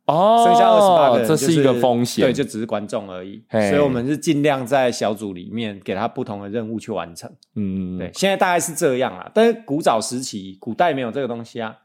[0.07, 3.45] 哦，剩下二十八个人、这就是一个风险，对，就只是观众而已。
[3.49, 7.31] 嘿所以我们是尽量在小组里面给他不同的任务去完成。
[7.55, 11.77] 嗯，对，，现在大概是这样啊，但是古早时期，古代没有这个东西啊。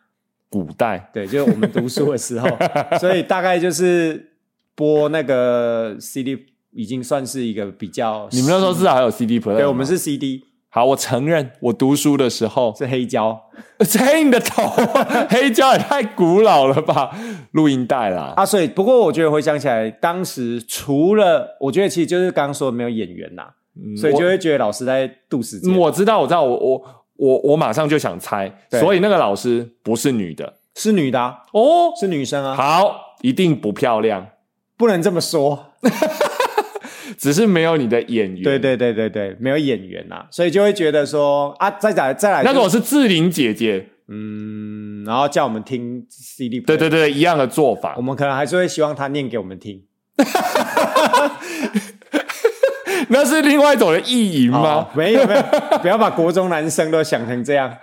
[0.50, 2.48] 古代对，就是我们读书的时候，
[3.00, 4.32] 所以大概就是
[4.76, 6.46] 播那个 CD
[6.78, 8.30] 已经算是一个比较。
[8.32, 13.42] 你们那时候至少还有 CD player，对，我们是 CD，好，我承认我读书的时候，是黑胶。
[14.00, 14.63] 黑你的头，
[15.30, 17.12] 黑胶也太古老了吧？
[17.52, 23.44] 录音带啦，啊，所以不过我觉得回想起来，当时除了我觉得其实就是刚刚说的没有演员呐、
[24.00, 25.74] 所以就会觉得老师在度时间。
[25.74, 26.84] 嗯我知道，我知道，我我
[27.18, 30.54] 我我马上就想猜，所以那个老师不是女的。
[30.76, 34.28] 是女的、啊，哦，是女生啊，好，一定不漂亮，
[34.78, 35.74] 不能这么说。
[37.17, 38.43] 只是没有你的演员。
[38.43, 48.01] 对，对对对对，没有演员啊、所以就会觉得说啊，再来再来就，那如果是志玲姐姐，嗯，然后叫我们听 CD，对对对，一样的做法我。
[48.01, 49.84] 们可能还是会希望她念给我们听。
[53.10, 55.41] 那是另外一种的意淫哦吗没有没有，
[55.80, 57.76] 不要把国中男生都想成这样。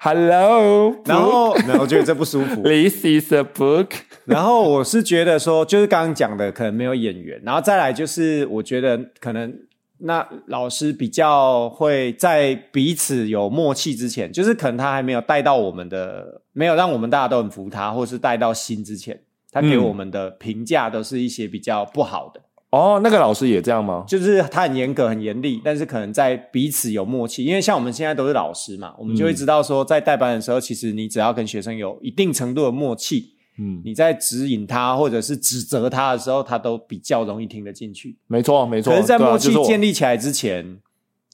[0.00, 2.62] ？Hello，然后，然后我觉得这不舒服。
[2.64, 3.88] This is a book。
[4.24, 9.54] 然后我是觉得说，就是刚刚讲的，可能没有演员，然后再来就是，我觉得可能
[9.98, 19.20] 那老师比较会在彼此有默契之前，就是可能他还没有带到我们的，没有让我们大家都很服他，或是带到心之前，
[19.52, 22.40] 他给我们的评价都是一些比较不好的。
[22.74, 24.04] 哦，那个老师也这样吗？
[24.08, 38.18] 就是他很严格、很严厉，但是可能在彼此有默契，因为像我们现在都是老师嘛，我们就会知道说，在带班的时候，其实你只要跟学生有一定程度的默契，嗯，你在指引他或者是指责他的时候，他都比较容易听得进去。
[38.26, 38.92] 没错没错。
[38.92, 40.80] 可是，在默契建立起来之前，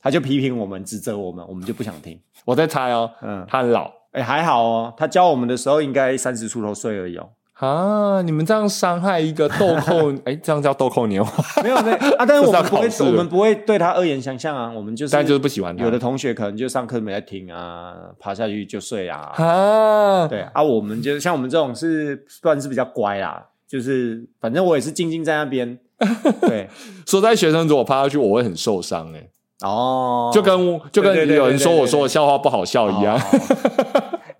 [0.02, 2.20] 他就批评我们、指责我们，我们就不想听。
[2.44, 7.30] 我在猜哦，嗯，他很老哎，还好哦，他教我们的时候应该三十出头岁而已哦。
[7.60, 8.22] 啊！
[8.22, 15.84] 你们这样伤害一个豆蔻， 哎，这样叫豆蔻年华， 没有那啊，但是我们不会我们不会对他恶言相向啊，我们就是但就是不喜欢他。
[15.84, 19.32] 有的同学可能就上课没在听啊，爬下去就睡啊。
[19.36, 25.78] 啊，对啊，我们就像我们这种是算是比较乖啦，就是反正我也是静静在那边。
[26.40, 26.66] 对，
[27.06, 29.28] 说在学生如果趴下去，我会很受伤哎，
[29.62, 33.16] 哦，就跟就跟有人说我说的笑话不好笑一样。
[33.18, 33.20] 哦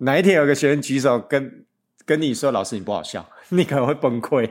[0.03, 1.63] 哪一天有个学生举手跟
[2.11, 3.25] 跟你说：“老师，你不好笑。
[3.49, 4.49] ”你可能会崩溃。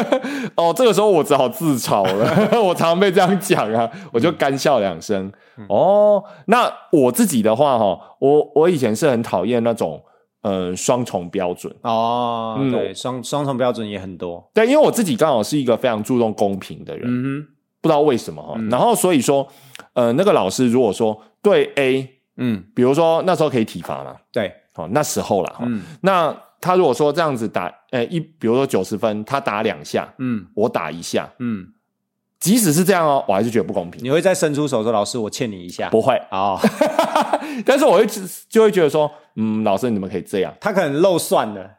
[0.56, 5.30] 哦，这个时候我只好自嘲了， 我常常被这样讲啊，我就干笑两声。
[5.58, 10.02] 嗯哦，那我自己的话哈，我我以前是很讨厌那种
[10.40, 14.42] 呃双重标准，哦，嗯对，双双重标准也很多。
[14.54, 17.46] 对，因为我自己刚好是一个非常注重公平的人，嗯
[17.82, 18.54] 不知道为什么哈。
[18.70, 19.46] 然后所以说，
[19.94, 30.46] 呃，那个老师如果说对 A，嗯，比如说那时候可以体罚嘛，对，哦，那时候啦哈，嗯那他如果说这样子打，呃一，比如说九十分，他打两下，嗯。
[30.54, 31.66] 我打一下，嗯，
[32.40, 34.02] 即使是这样哦，我还是觉得不公平。
[34.02, 36.58] 你会再伸出手说：“老师，我欠你一下。”不会，哦，
[37.66, 38.06] 但是我会
[38.48, 40.54] 就会觉得说，嗯，老师你怎么可以这样？
[40.60, 41.70] 他可能漏算了，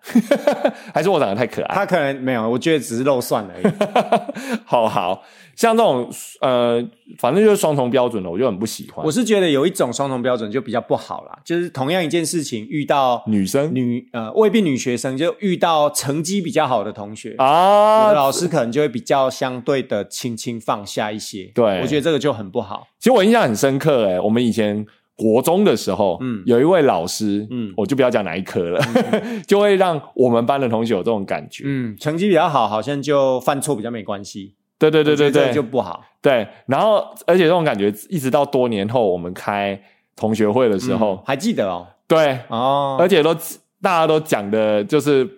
[0.93, 1.75] 还是我长得太可爱？
[1.75, 3.73] 他可能没有，我觉得只是漏算而已。
[4.65, 5.23] 好好，
[5.55, 6.09] 像这种
[6.41, 6.83] 呃，
[7.19, 9.05] 反正就是双重标准了，我就很不喜欢。
[9.05, 21.51] 我是觉得有一种双重标准就比较不好啦，就是同样一件事情遇到女生女呃未必女学生，就遇到成绩比较好的同学，啊，老师可能就会比较相对的轻轻放下一些。
[21.53, 22.87] 对我觉得这个就很不好。
[22.99, 28.81] 其实我印象很深刻哎，我们以前国中的时候，嗯有一位老师，嗯我就不要讲哪一科了，
[29.47, 31.63] 就会让我们班的同学有这种感觉。
[31.67, 34.55] 嗯，成绩比较好，好像就犯错比较没关系。
[34.79, 36.03] 对对对对对，就不好。
[36.21, 36.45] 对。
[36.65, 39.79] 然后，而且这种感觉一直到多年后，我们开
[40.15, 41.87] 同学会的时候，嗯还记得哦。
[42.05, 43.33] 对，哦，而且都
[43.81, 45.29] 大家都讲的就是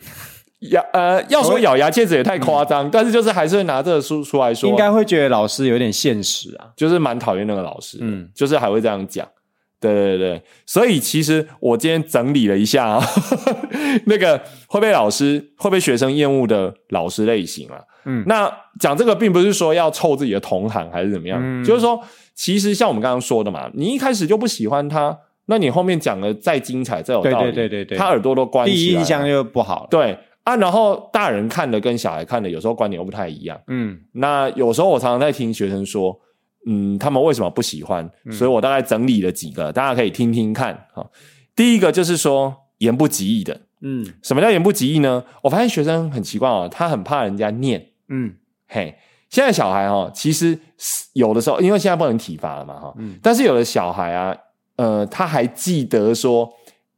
[0.71, 6.69] 咬呃，要说咬牙切齿也太夸张，但是就是还是会拿这个书出来说，嗯应该会觉得老师有点现实啊。
[6.75, 9.27] 就是蛮讨厌那个老师，嗯嗯，就是还会这样讲。
[9.93, 13.03] 对对对，所以其实我今天整理了一下、啊，
[14.05, 17.79] 那个会被老师、会被学生厌恶的老师类型啊。
[18.07, 21.99] 嗯那讲这个并不是说要凑自己的同行还是怎么样，嗯就是说，
[22.35, 25.17] 其实像我们刚刚说的嘛，你一开始就不喜欢他，
[25.47, 29.87] 那你后面讲的再精彩、再有道理，对对对对对他耳朵都关起来，第一印象就不好了。
[29.89, 30.55] 对啊。
[30.57, 33.59] 然后大人看的跟小孩看的有时候观点又不太一样。
[33.67, 36.15] 嗯那有时候我常常在听学生说，
[36.65, 38.09] 嗯，他们为什么不喜欢？
[38.31, 41.05] 所以我大概整理了几个，大家可以听听看哈。
[41.55, 45.23] 第一个就是说言不及义的，嗯什么叫言不及义呢？
[45.43, 47.91] 我发现学生很奇怪哦，他很怕人家念。
[48.09, 48.35] 嗯
[48.67, 48.95] 嘿，
[49.29, 54.35] 现在小孩哦，其实是有的时候，因为现在不能体罚了嘛，哈、嗯但是有的小孩啊，
[54.75, 56.51] 呃，他还记得说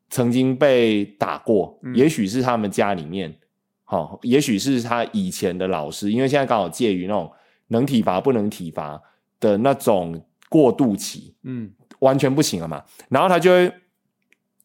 [0.09, 3.35] 曾经被打过，嗯也许是他们家里面，
[3.83, 7.31] 好、也许是他以前的老师，因为现在刚好介于那种
[7.67, 9.01] 能体罚不能体罚
[9.39, 13.73] 的那种过渡期，嗯完全不行了嘛，然后他就会，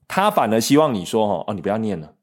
[0.07, 2.15] 他反而希望你说，哦，哦，你不要念了，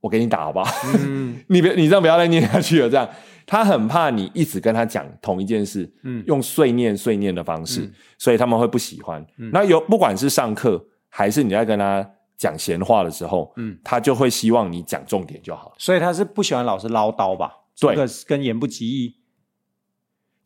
[0.00, 0.72] 我给你打好不好？
[1.06, 2.88] 嗯 你别，你这样不要再念下去了。
[2.88, 3.08] 这样，
[3.46, 9.24] 他很怕你一直跟他讲同一件事，嗯用碎念碎念的方式，嗯所以他们会不喜欢。
[9.36, 17.52] 那有不管是上课还是你在跟他讲闲话的时候，嗯，他就会希望你讲重点就好，所以他是不喜欢老师唠叨吧？
[17.78, 19.14] 对这个跟言不及义。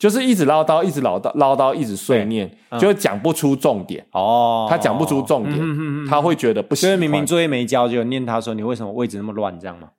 [0.03, 6.91] 就是一直唠叨，一直唠叨，唠叨，一直碎念，嗯就讲不出重点，哦，他讲不出重点，他会觉得不喜欢。
[6.91, 9.91] 就是明明作业没交，就念他说你为什么位置那么乱，这样吗？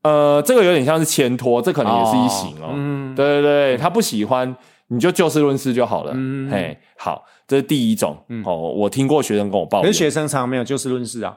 [0.00, 2.70] 呃，这个有点像是牵拖，这可能也是一型哦。
[2.72, 4.56] 嗯，对对对，他不喜欢，
[4.88, 6.12] 你就就事论事就好了。
[6.14, 8.16] 嗯嘿，好，这是第一种。
[8.46, 11.36] 哦，我听过学生跟我抱怨可是，学生常没有就事论事啊。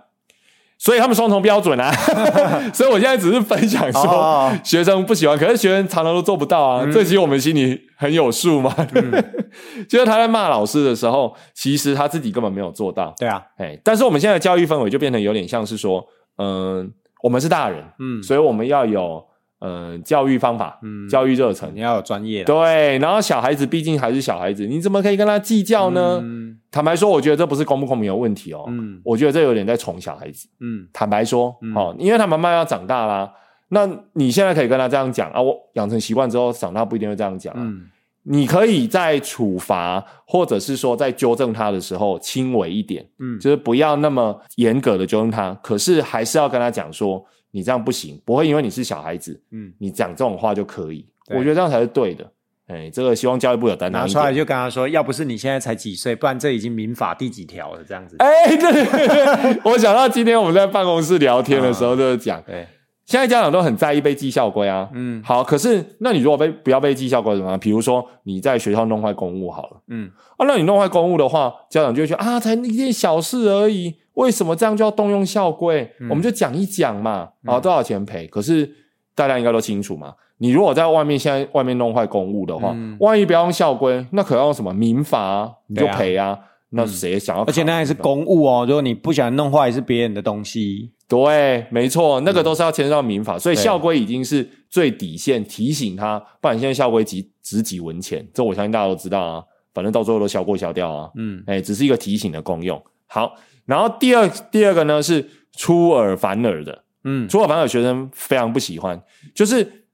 [0.78, 1.92] 所以他们双重标准啊。
[2.74, 6.86] 所以我现在只是分享说学生不喜欢，可是学生常常都做不到啊。
[6.92, 8.74] 这其实我们心里很有数嘛。
[9.88, 13.14] 就是他在骂老师的时候，其实他自己根本没有做到。
[13.18, 16.04] 对啊，哎，但是我们现在的教育氛围就变成有点像是说，
[16.38, 19.24] 嗯、我们是大人，嗯，所以我们要有
[19.64, 21.80] 呃教育方法，嗯教育热忱你。
[21.80, 22.54] 要有专业的。
[22.54, 26.20] 对，然后小孩子毕竟还是小孩子，你怎么可以跟他计较呢？
[26.22, 30.48] 嗯坦白说，我觉得这不是公不公平的问题哦，嗯我觉得这有点在宠小孩子。
[30.60, 33.32] 嗯坦白说，哦，因为他慢慢要长大啦，
[33.70, 37.62] 那你现在可以跟他这样讲啊，我养成习惯之后，长大不一定会这样讲啊。
[37.62, 37.90] 嗯
[38.26, 47.22] 你可以在处罚或者是说在纠正他的时候轻微一点，嗯就是不要那么严格的纠正他，可是还是要跟他讲说，
[47.56, 51.06] 你这样不行，不会因为你是小孩子，嗯，你讲这种话就可以。
[51.30, 52.30] 我觉得这样才是对的。
[52.66, 54.34] 哎，这个希望教育部有担当一拿出来。
[54.34, 58.16] 就跟他说，要不是你现在才几岁，不然这已经民法第几条了，这样子。
[58.20, 62.66] 哎，对对对对， 我想到今天我们在办公室聊天的时候，就是讲，对，
[63.06, 64.90] 现在家长都很在意被记校规啊。
[64.94, 67.60] 嗯好，可是那你如果被不要被记校规怎么样？
[67.60, 69.82] 比如说你在学校弄坏公物好了。
[69.90, 75.92] 嗯啊，那你弄坏公物的话，家长就会觉得啊，才一件小事而已，为什么这样就要动用校规？
[76.00, 78.28] 嗯我们就讲一讲嘛，啊，多少钱赔？
[78.28, 78.70] 可是
[79.16, 80.14] 大家应该都清楚嘛。
[80.38, 85.52] 你如果在外面现在外面弄坏公物的话，嗯万一不要用校规，那可要用什么民法啊？
[85.68, 86.38] 你就赔啊。
[86.76, 87.50] 那谁想要考？
[87.50, 99.44] 而且那还是公务哦，如果你不想弄坏是别人的东西，对，没错，那个都是要牵涉到民法，所以校规已经是最底线，提醒他，不然现在校规几值几文钱，这我相信大家都知道啊。
[99.72, 101.12] 反正到最后都消过消掉啊。
[101.16, 102.82] 嗯哎，只是一个提醒的功用。
[103.14, 109.00] 好，然后第二第二个呢是出尔反尔的，嗯出尔反尔学生非常不喜欢。
[109.36, 109.86] 就是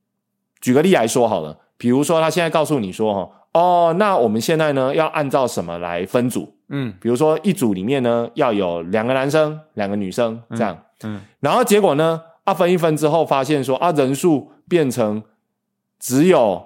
[0.62, 6.56] 举个例来说好了，比如说他现在告诉你说哈，哦，那我们现在呢要按照什么来分组？
[6.70, 15.22] 嗯比如说一组里面呢要有两个男生、两个女生这样，嗯然后结果呢啊分一分之后发现说啊人数变成
[16.00, 16.66] 只有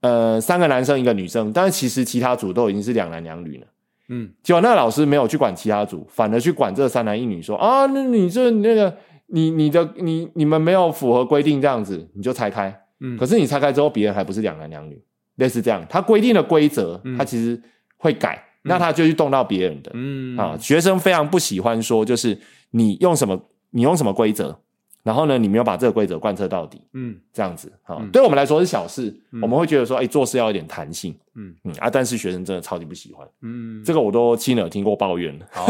[0.00, 3.66] 呃三个男生一个女生，但是其实其他组都已经是两男两女了。
[4.10, 4.30] 嗯。
[4.42, 8.94] 结果那个老师没有去管其他组，反而去管这三男一女说，啊，那你这那个
[9.28, 12.78] 你你的你你们没有符合规定这样子，你就拆开。
[13.00, 13.16] 嗯。
[13.16, 15.02] 可是你拆开之后，别人还不是两男两女，
[15.36, 17.16] 类似这样，他规定的规则，嗯。
[17.16, 17.58] 他其实
[17.96, 19.90] 会改，那他就去动到别人的。
[19.94, 20.36] 嗯。
[20.36, 22.38] 啊，学生非常不喜欢说，就是
[22.72, 24.60] 你用什么，你用什么规则，
[25.02, 27.16] 然后呢，你没有把这个规则贯彻到底，嗯。
[27.32, 28.10] 这样子啊，嗯。
[28.10, 31.54] 对我们来说是小事，我们会觉得说，哎，做事要有点弹性，嗯。
[31.64, 35.46] 嗯啊，但是学生真的超级不喜欢，嗯，这个我都亲耳听过抱怨了。
[35.50, 35.66] 好，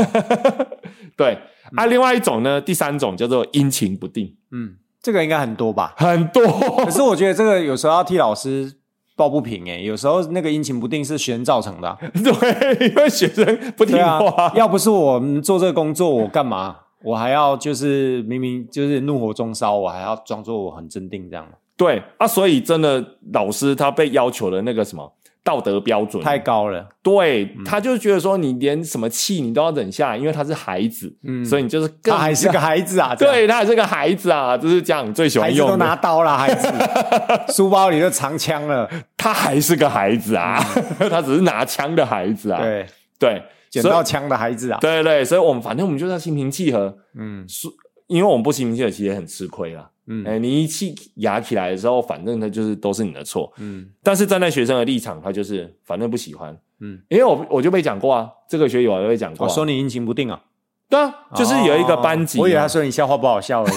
[1.16, 1.38] 对。
[1.76, 5.94] 啊，另外一种呢，第三种叫做阴晴不定，嗯，这个应该很多吧？
[5.96, 6.42] 很多。
[6.84, 8.72] 可是我觉得这个有时候要替老师
[9.14, 16.76] 抱不平诶，有时候那个阴晴不定是学生造成的啊、 对，因为学生不听话，，要不是我们做这个工作，我干嘛？
[17.02, 25.10] 我还要就是明明就是怒火中烧，我还要装作我很镇定这样，对啊，所以真的老师他被要求的那个什么
[25.42, 26.86] 道德标准太高了。
[27.02, 31.42] 对，他就觉得说你连什么气你都要忍下来，因为他是孩子，嗯。
[31.42, 33.34] 所以你就是更他还是个孩子啊， 这样。
[33.34, 35.76] 对他还是个孩子啊，就是家长最喜欢用的。
[35.78, 36.68] 拿刀了，孩子。
[37.54, 38.86] 书包里就藏枪了，
[39.16, 40.62] 他还是个孩子啊，
[41.08, 42.60] 他只是拿枪的孩子啊。
[42.60, 42.86] 嗯对，
[43.18, 47.48] 对，捡到枪的孩子啊，对对，所以我们反正我们就是要心平气和，嗯。
[47.48, 47.68] 是
[48.08, 49.88] 因为我们不心平气和，其实也很吃亏啦。
[50.06, 50.24] 嗯。
[50.26, 53.52] 哎，你一气压起来的时候，反正他就是都是你的错。
[53.58, 53.88] 嗯。
[54.02, 56.58] 但是站在学生的立场，他就是反正不喜欢。
[56.80, 60.42] 嗯，因为我我就被讲过啊，这个学友啊就被讲过、啊，我说你阴晴不定啊，
[60.90, 62.38] 对啊，就是有一个班级。
[62.38, 63.76] 哦我以为他说你笑话不好笑而已，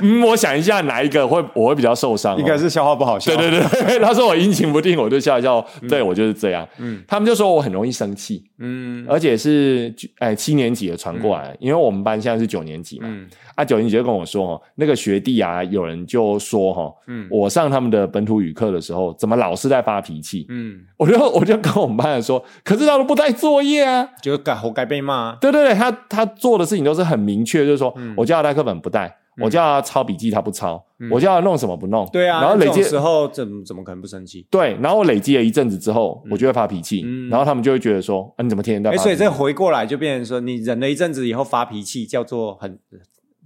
[0.02, 2.38] 嗯，我想一下哪一个会我会比较受伤、哦？
[2.38, 3.34] 应该是笑话不好笑。
[3.36, 5.64] 对对对，他说我阴晴不定，我就笑一笑。
[5.88, 6.66] 对我就是这样。
[6.78, 13.08] 嗯他们就说我很容易生气，嗯而且是哎七年级的传过来，因为我们班现在是九年级嘛。
[13.10, 13.26] 嗯
[13.56, 20.46] 啊，九年级就跟我说哦，那个学弟啊，有人就说哈，嗯我上他们的本土语课的时候，怎么老是在发脾气？
[20.48, 24.08] 嗯，我就我就跟我们班人说，可是他都不带作业啊。
[24.22, 25.36] 就该活该被骂。
[25.40, 32.06] 对对对，他他做的事情都是很明确，就是说、嗯我叫他带课本不带，我叫他抄笔记他不抄，我叫他弄什么不弄。
[32.12, 34.46] 对啊，然后累积这种时候怎么怎么可能不生气？
[34.50, 38.96] 对，然后我累积了一阵子之后，我就会发脾气，嗯然后他们就会觉得说，啊，你怎么天天在？
[39.02, 42.78] 所以这回过来就变成说，你忍了一阵子以后发脾气，叫做很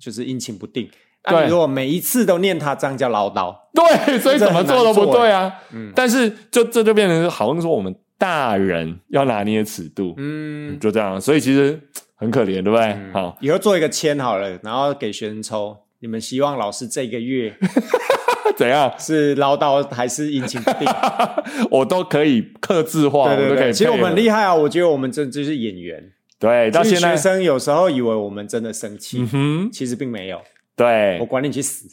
[0.00, 0.88] 就是阴晴不定。
[1.26, 3.54] 那对你如果每一次都念他，这样叫唠叨。
[3.72, 5.52] 对，所以怎么做都不对啊。
[5.72, 11.20] 嗯但是就这就变成好像说我们大人要拿捏尺度，嗯，就这样。
[11.20, 11.80] 所以其实
[12.16, 12.96] 很可怜，对不对？
[13.12, 15.76] 好，以后做一个签好了，然后给学生抽。
[16.00, 17.56] 你们希望老师这个月
[18.56, 20.86] 怎样是唠叨还是阴晴不定？
[21.70, 23.72] 我都可以克制化，对对对，我都可以。
[23.72, 24.54] 其实我们很厉害啊！
[24.54, 26.12] 我觉得我们真就是演员。
[26.38, 30.38] 对，到现在学，生有时候以为我们真的生气，嗯哼，其实并没有。
[30.76, 31.88] 对我，管你去死！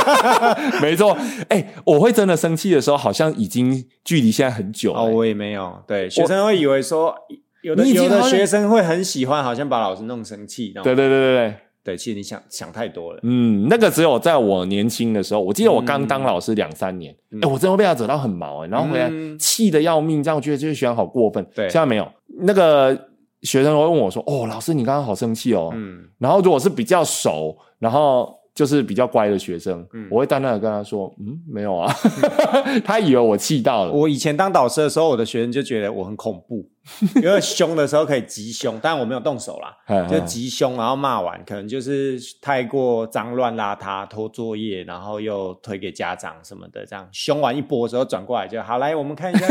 [0.82, 1.16] 没错。
[1.48, 5.00] 哎，我会真的生气的时候，好像已经距离现在很久了。
[5.00, 5.82] 哦，我也没有。
[5.86, 7.14] 对，学生会以为说，
[7.62, 10.72] 有的有的学生会很喜欢，好像把老师弄生气。
[10.82, 11.54] 对对对对对。
[11.82, 13.20] 对，其实你想想太多了。
[13.22, 21.42] 嗯，那个只有在我年轻的时候，我记得我刚当老师两三年，哎、我真的被他惹到很毛哎、然后回来嗯气得要命，这样我觉得这些学生好过分。
[21.54, 22.06] 对现在没有，
[22.42, 22.94] 那个
[23.42, 25.70] 学生会问我说：“哦，老师你刚刚好生气哦。
[25.72, 31.90] 嗯，然后如果是比较熟，然后就是比较乖的学生，嗯我会淡淡的跟他说：“嗯，没有啊。
[32.84, 33.92] 他以为我气到了。
[33.92, 36.68] 我以前当导师的时候，我的学生就觉得我很恐怖，
[37.22, 49.46] 因为凶的时候可以急凶，但我没有动手啦，嗯就急凶，然后骂完，可能就是太过脏乱邋遢、拖作业，然后又推给家长什么的，这样凶完一波之后转过来就好，来我们看一下，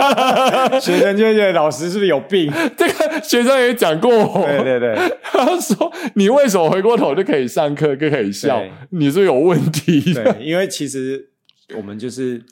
[0.78, 2.52] 学生就会觉得老师是不是有病？
[2.76, 8.62] 这个学生也讲过我，对对对，他说：“你为什么回过头就可以上课，就可以笑？
[8.90, 11.30] 你是有问题的。”对，因为其实
[11.76, 12.42] 我们就是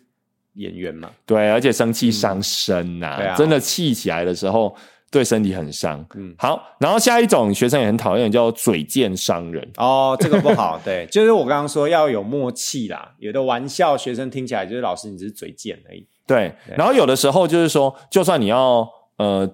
[0.55, 4.75] 演员嘛，对，而且生气伤身呐、真的气起来的时候
[5.11, 6.05] 对身体很伤。
[6.15, 6.35] 嗯。
[6.39, 9.67] 好，然后下一种学生也很讨厌，叫嘴贱伤人。
[9.77, 16.77] 哦，这个不好，对， 就是我刚刚说要有默契啦，有的玩笑学生听起来就是老师你只是嘴贱而已，对，对。
[16.77, 18.87] 然后有的时候就是说，就算你要
[19.17, 19.49] 呃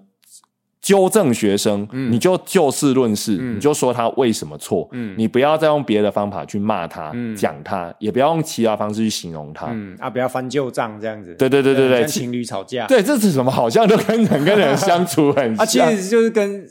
[0.80, 2.10] 纠正学生，嗯。
[2.12, 3.56] 你就就事论事，嗯。
[3.56, 5.14] 你就说他为什么错，嗯。
[5.18, 7.34] 你不要再用别的方法去骂他、嗯。
[7.36, 9.66] 讲他，也不要用其他方式去形容他。
[9.70, 13.50] 嗯啊，不要翻旧账这样子，对对对对对像情侣吵架，对，这是什么？
[13.50, 15.86] 好像都跟人跟人相处很像。
[15.86, 16.66] 啊，其实就是跟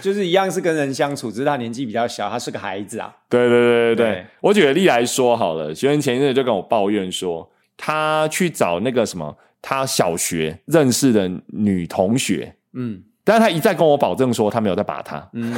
[0.00, 15.54] 就是一样是跟人相处，只是他年纪比较小，他是个孩子啊，对对对对对对，我举个例来说好了，学生前一阵就跟我抱怨说，他去找那个什么，他小学认识的女同学，嗯但是他一再跟我保证说他没有在把他，嗯。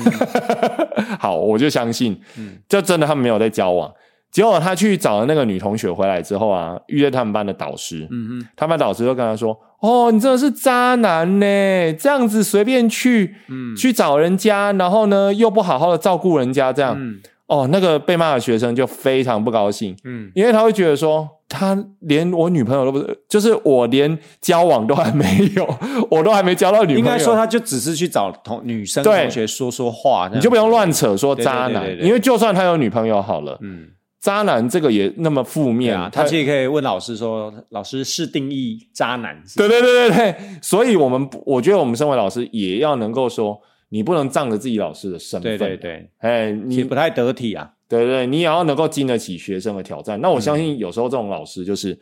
[1.18, 2.56] 好，我就相信，嗯。
[2.68, 3.92] 就真的他们没有在交往。
[4.30, 13.74] 结果他去找了那个女同学回来之后啊，遇见他们班的导师，嗯嗯他们导师就跟他说：“哦，你真的是渣男呢，这样子随便去、嗯。
[13.74, 20.30] 去找人家，然后呢又不好好的照顾人家，这样、嗯哦，那个被骂的学生就非常不高兴，嗯。
[20.34, 25.24] 因为他会觉得说，他连我女朋友都不是，就是我连交往都还没
[25.56, 25.78] 有，
[26.10, 33.88] 我都还没交到女朋友，应该说他就只是去找同女生同学说说话，你就不用乱扯说渣男，因为就算他有女朋友好了，嗯。
[34.18, 43.56] 渣男这个也那么负面，啊，他其实可以问老师说：“老师是定义渣男是对对对对对，所以我们我觉得我们身为老师也要能够说，
[43.88, 47.72] 你不能仗着自己老师的身份，对对对，哎，你不太得体啊。
[47.88, 50.20] 对对，你也要能够经得起学生的挑战。
[50.20, 51.98] 那我相信有时候这种老师就是。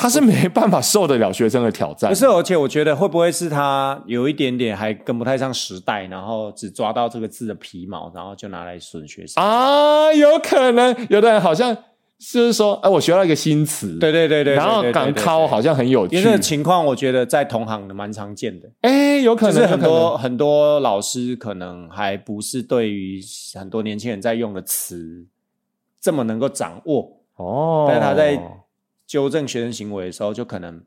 [0.00, 9.42] 他是没办法受得了学生的挑战，不是，而且我觉得会不会是他有一点点还跟不太上时代，然后只抓到这个字的皮毛，然后就拿来损学生？
[9.42, 10.12] 啊？
[10.12, 11.76] 有可能，有的人好像
[12.18, 16.16] 就是说，哎，我学到一个新词，对对对对，然后港考好像很有趣。
[16.16, 23.20] 因为，这个情况，我觉得在同行的蛮常见的，哎，有可能，就是很多很多老师可能还不是对于
[23.54, 25.26] 很多年轻人在用的词
[26.00, 28.36] 这么能够掌握，哦，但他在
[29.06, 30.82] 纠正学生行为的时候，就可能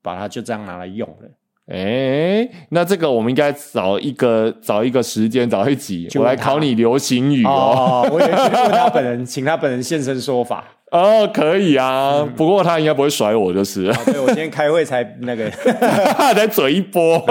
[0.00, 1.28] 把它就这样拿来用了。
[1.66, 8.04] 哎，那这个我们应该找一个找一个时间，找一集，我来考你流行语哦。
[8.04, 10.64] 哦，我以为去问他本人， 请他本人现身说法。
[10.90, 15.50] 哦，可以啊，不过他应该不会甩我，就是对我今天开会才那个，
[16.34, 17.24] 才嘴一波。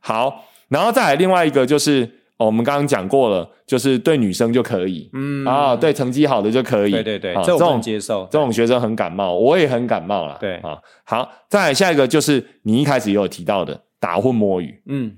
[0.00, 8.28] 好，然后再来另外一个就是，哦，我们刚刚讲过了，就是对女生就可以，嗯啊，对成绩好的就可以，对对对，啊这种接受。
[8.30, 10.36] 这种学生很感冒，我也很感冒啦。
[10.40, 15.16] 对啊，好，再来下一个就是你一开始也有提到的打混摸鱼，嗯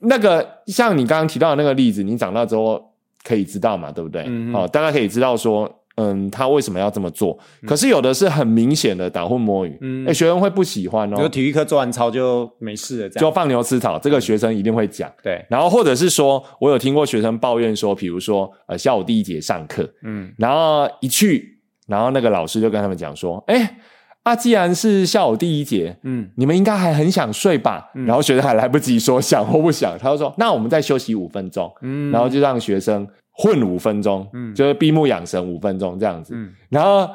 [0.00, 2.82] 那个像你刚刚提到的那个例子，你长大之后
[3.22, 4.24] 可以知道嘛，对不对？
[4.26, 7.38] 嗯好、大家可以知道说，嗯，他为什么要这么做。
[7.66, 10.06] 可是有的是很明显的打混摸鱼，嗯。
[10.06, 13.20] 哎、学生会不喜欢哦，体育课做完操就没事了，这样。
[13.20, 15.10] 就放牛吃草，这个学生一定会讲。
[15.22, 20.32] 对，然后或者是说，我有听过学生抱怨说，比如说，呃，下午第一节上课，嗯。
[20.36, 23.78] 然后一去，然后那个老师就跟他们讲说，哎，
[24.24, 27.90] 啊，既然是下午第一节，嗯你们应该还很想睡吧？
[27.94, 32.10] 然后学生还来不及说想或不想，他就说，那我们再休息五分钟，嗯。
[32.10, 33.06] 然后就让学生
[33.36, 36.34] 混五分钟，嗯就是闭目养神五分钟这样子。
[36.34, 37.10] 嗯然后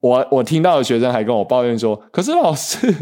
[0.00, 2.92] 我我听到的学生还跟我抱怨说，可是老师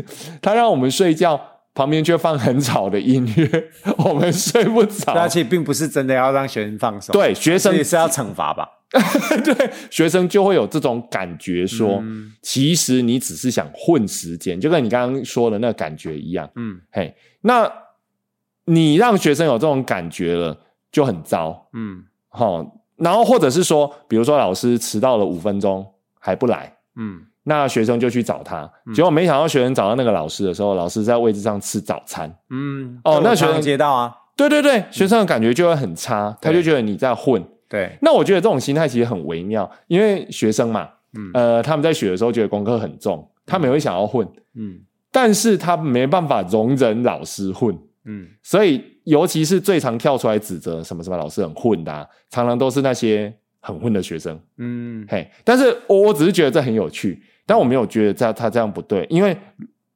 [0.40, 1.40] 他让我们睡觉，
[1.74, 5.12] 旁边却放很吵的音乐， 我们睡不着。
[5.14, 8.68] 那其实并不是真的要让学生放松，对学生也是要惩罚吧？
[9.42, 16.48] 对学生就会有这种感觉说，嗯其实你只是想混时间，就跟你刚刚说的那个感觉一样。
[16.56, 17.70] 嗯嘿，那
[18.66, 20.56] 你让学生有这种感觉了，
[20.92, 21.68] 就很糟。
[21.72, 22.64] 嗯好，
[22.96, 25.86] 然后或者是说，比如说老师迟到了五分钟
[26.18, 27.20] 还不来，嗯。
[27.44, 32.32] 那学生就去找他，结果没想到学生找到那个老师的时候，老师在位置上吃早餐。
[32.50, 37.44] 嗯，哦那学生接到啊，对对对，学生的感觉就会很差，他就觉得你在混。
[37.68, 41.32] 对，那我觉得这种心态其实很微妙，因为学生嘛，嗯。
[41.34, 44.24] 呃，他们在学的时候觉得功课很重，他们也会想要混，
[44.54, 44.78] 嗯。
[45.10, 48.28] 但是他没办法容忍老师混，嗯。
[48.40, 54.38] 所以尤其是最常跳出来指责什么什么老师很混的、啊，常常都是那些很混的学生。
[54.58, 59.36] 嗯嘿，但是我我只是觉得这很有趣，但我没有觉得这他这样不对，因为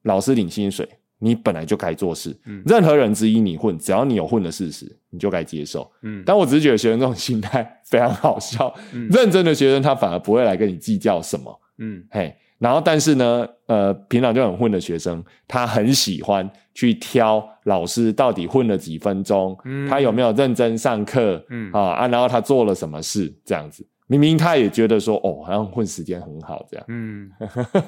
[0.03, 0.87] 老师领薪水，
[1.19, 5.89] 你本来就该做事，嗯任何人之一你混，只要你有混的事实，你就该接受。
[6.01, 19.87] 嗯但我只是觉得学生这种心态非常好笑，嗯认真的学生他反而不会来跟你计较什么，嗯嘿，然后但是呢，呃，平常就很混的学生，他很喜欢去挑老师到底混了几分钟，嗯。
[19.87, 21.71] 他有没有认真上课，嗯。
[21.71, 27.29] 啊啊，然后他做了什么事，这样子，明明他也觉得说，哦，好像混时间很好，这样，嗯，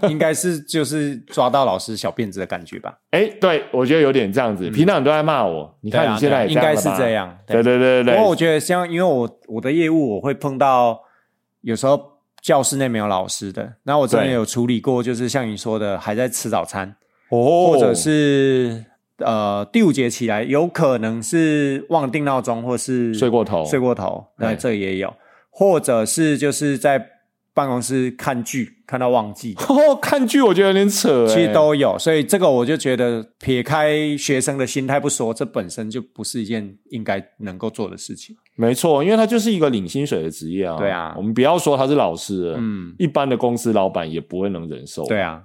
[0.10, 2.96] 应该是就是抓到老师小辫子的感觉吧？
[3.12, 7.64] 哎，对我觉得有点这样子，平常都在骂我，你看你现在应该是这样，对。
[7.64, 11.00] 对对对对，不过我觉得像因为我我的业务我会碰到
[11.62, 12.09] 有时候
[12.42, 16.96] 教室内没有老师的，那我真的有处理过，就是像你说的还在吃早餐，
[17.30, 18.86] 哦，或者是
[19.18, 23.66] 呃第五节起来有可能是忘定闹钟，或是睡过头。
[23.66, 24.56] 睡过头，那对。
[24.56, 25.14] 这也有，
[25.50, 27.06] 或者是就是在
[27.54, 29.56] 办公室看剧看到忘记
[30.02, 38.36] 看剧我觉得有点扯，其实哎都有，所以这个我就觉得撇开学生的心态不说，这本身就不是一件应该能够做的事情。
[38.56, 40.78] 没错，因为他就是一个领薪水的职业啊。
[40.78, 45.06] 对啊我们不要说他是老师，嗯，一般的公司老板也不会能忍受。
[45.08, 45.42] 对啊，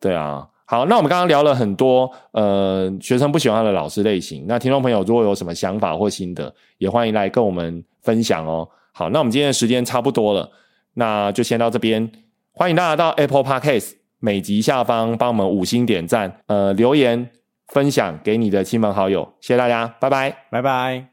[0.00, 0.46] 对啊。
[0.70, 8.68] 好，那我们刚刚聊了很多呃学生不喜欢的老师类型，那听众朋友如果有什么想法或心得，也欢迎来跟我们分享哦。
[8.92, 10.50] 好，那我们今天的时间差不多了，
[10.98, 12.10] 那就先到这边。
[12.52, 17.30] 欢迎大家到 Apple Podcast 每集下方帮我们五星点赞，呃，留言
[17.68, 20.36] 分享给你的亲朋好友，谢谢大家，拜拜。
[20.50, 21.06] 拜拜。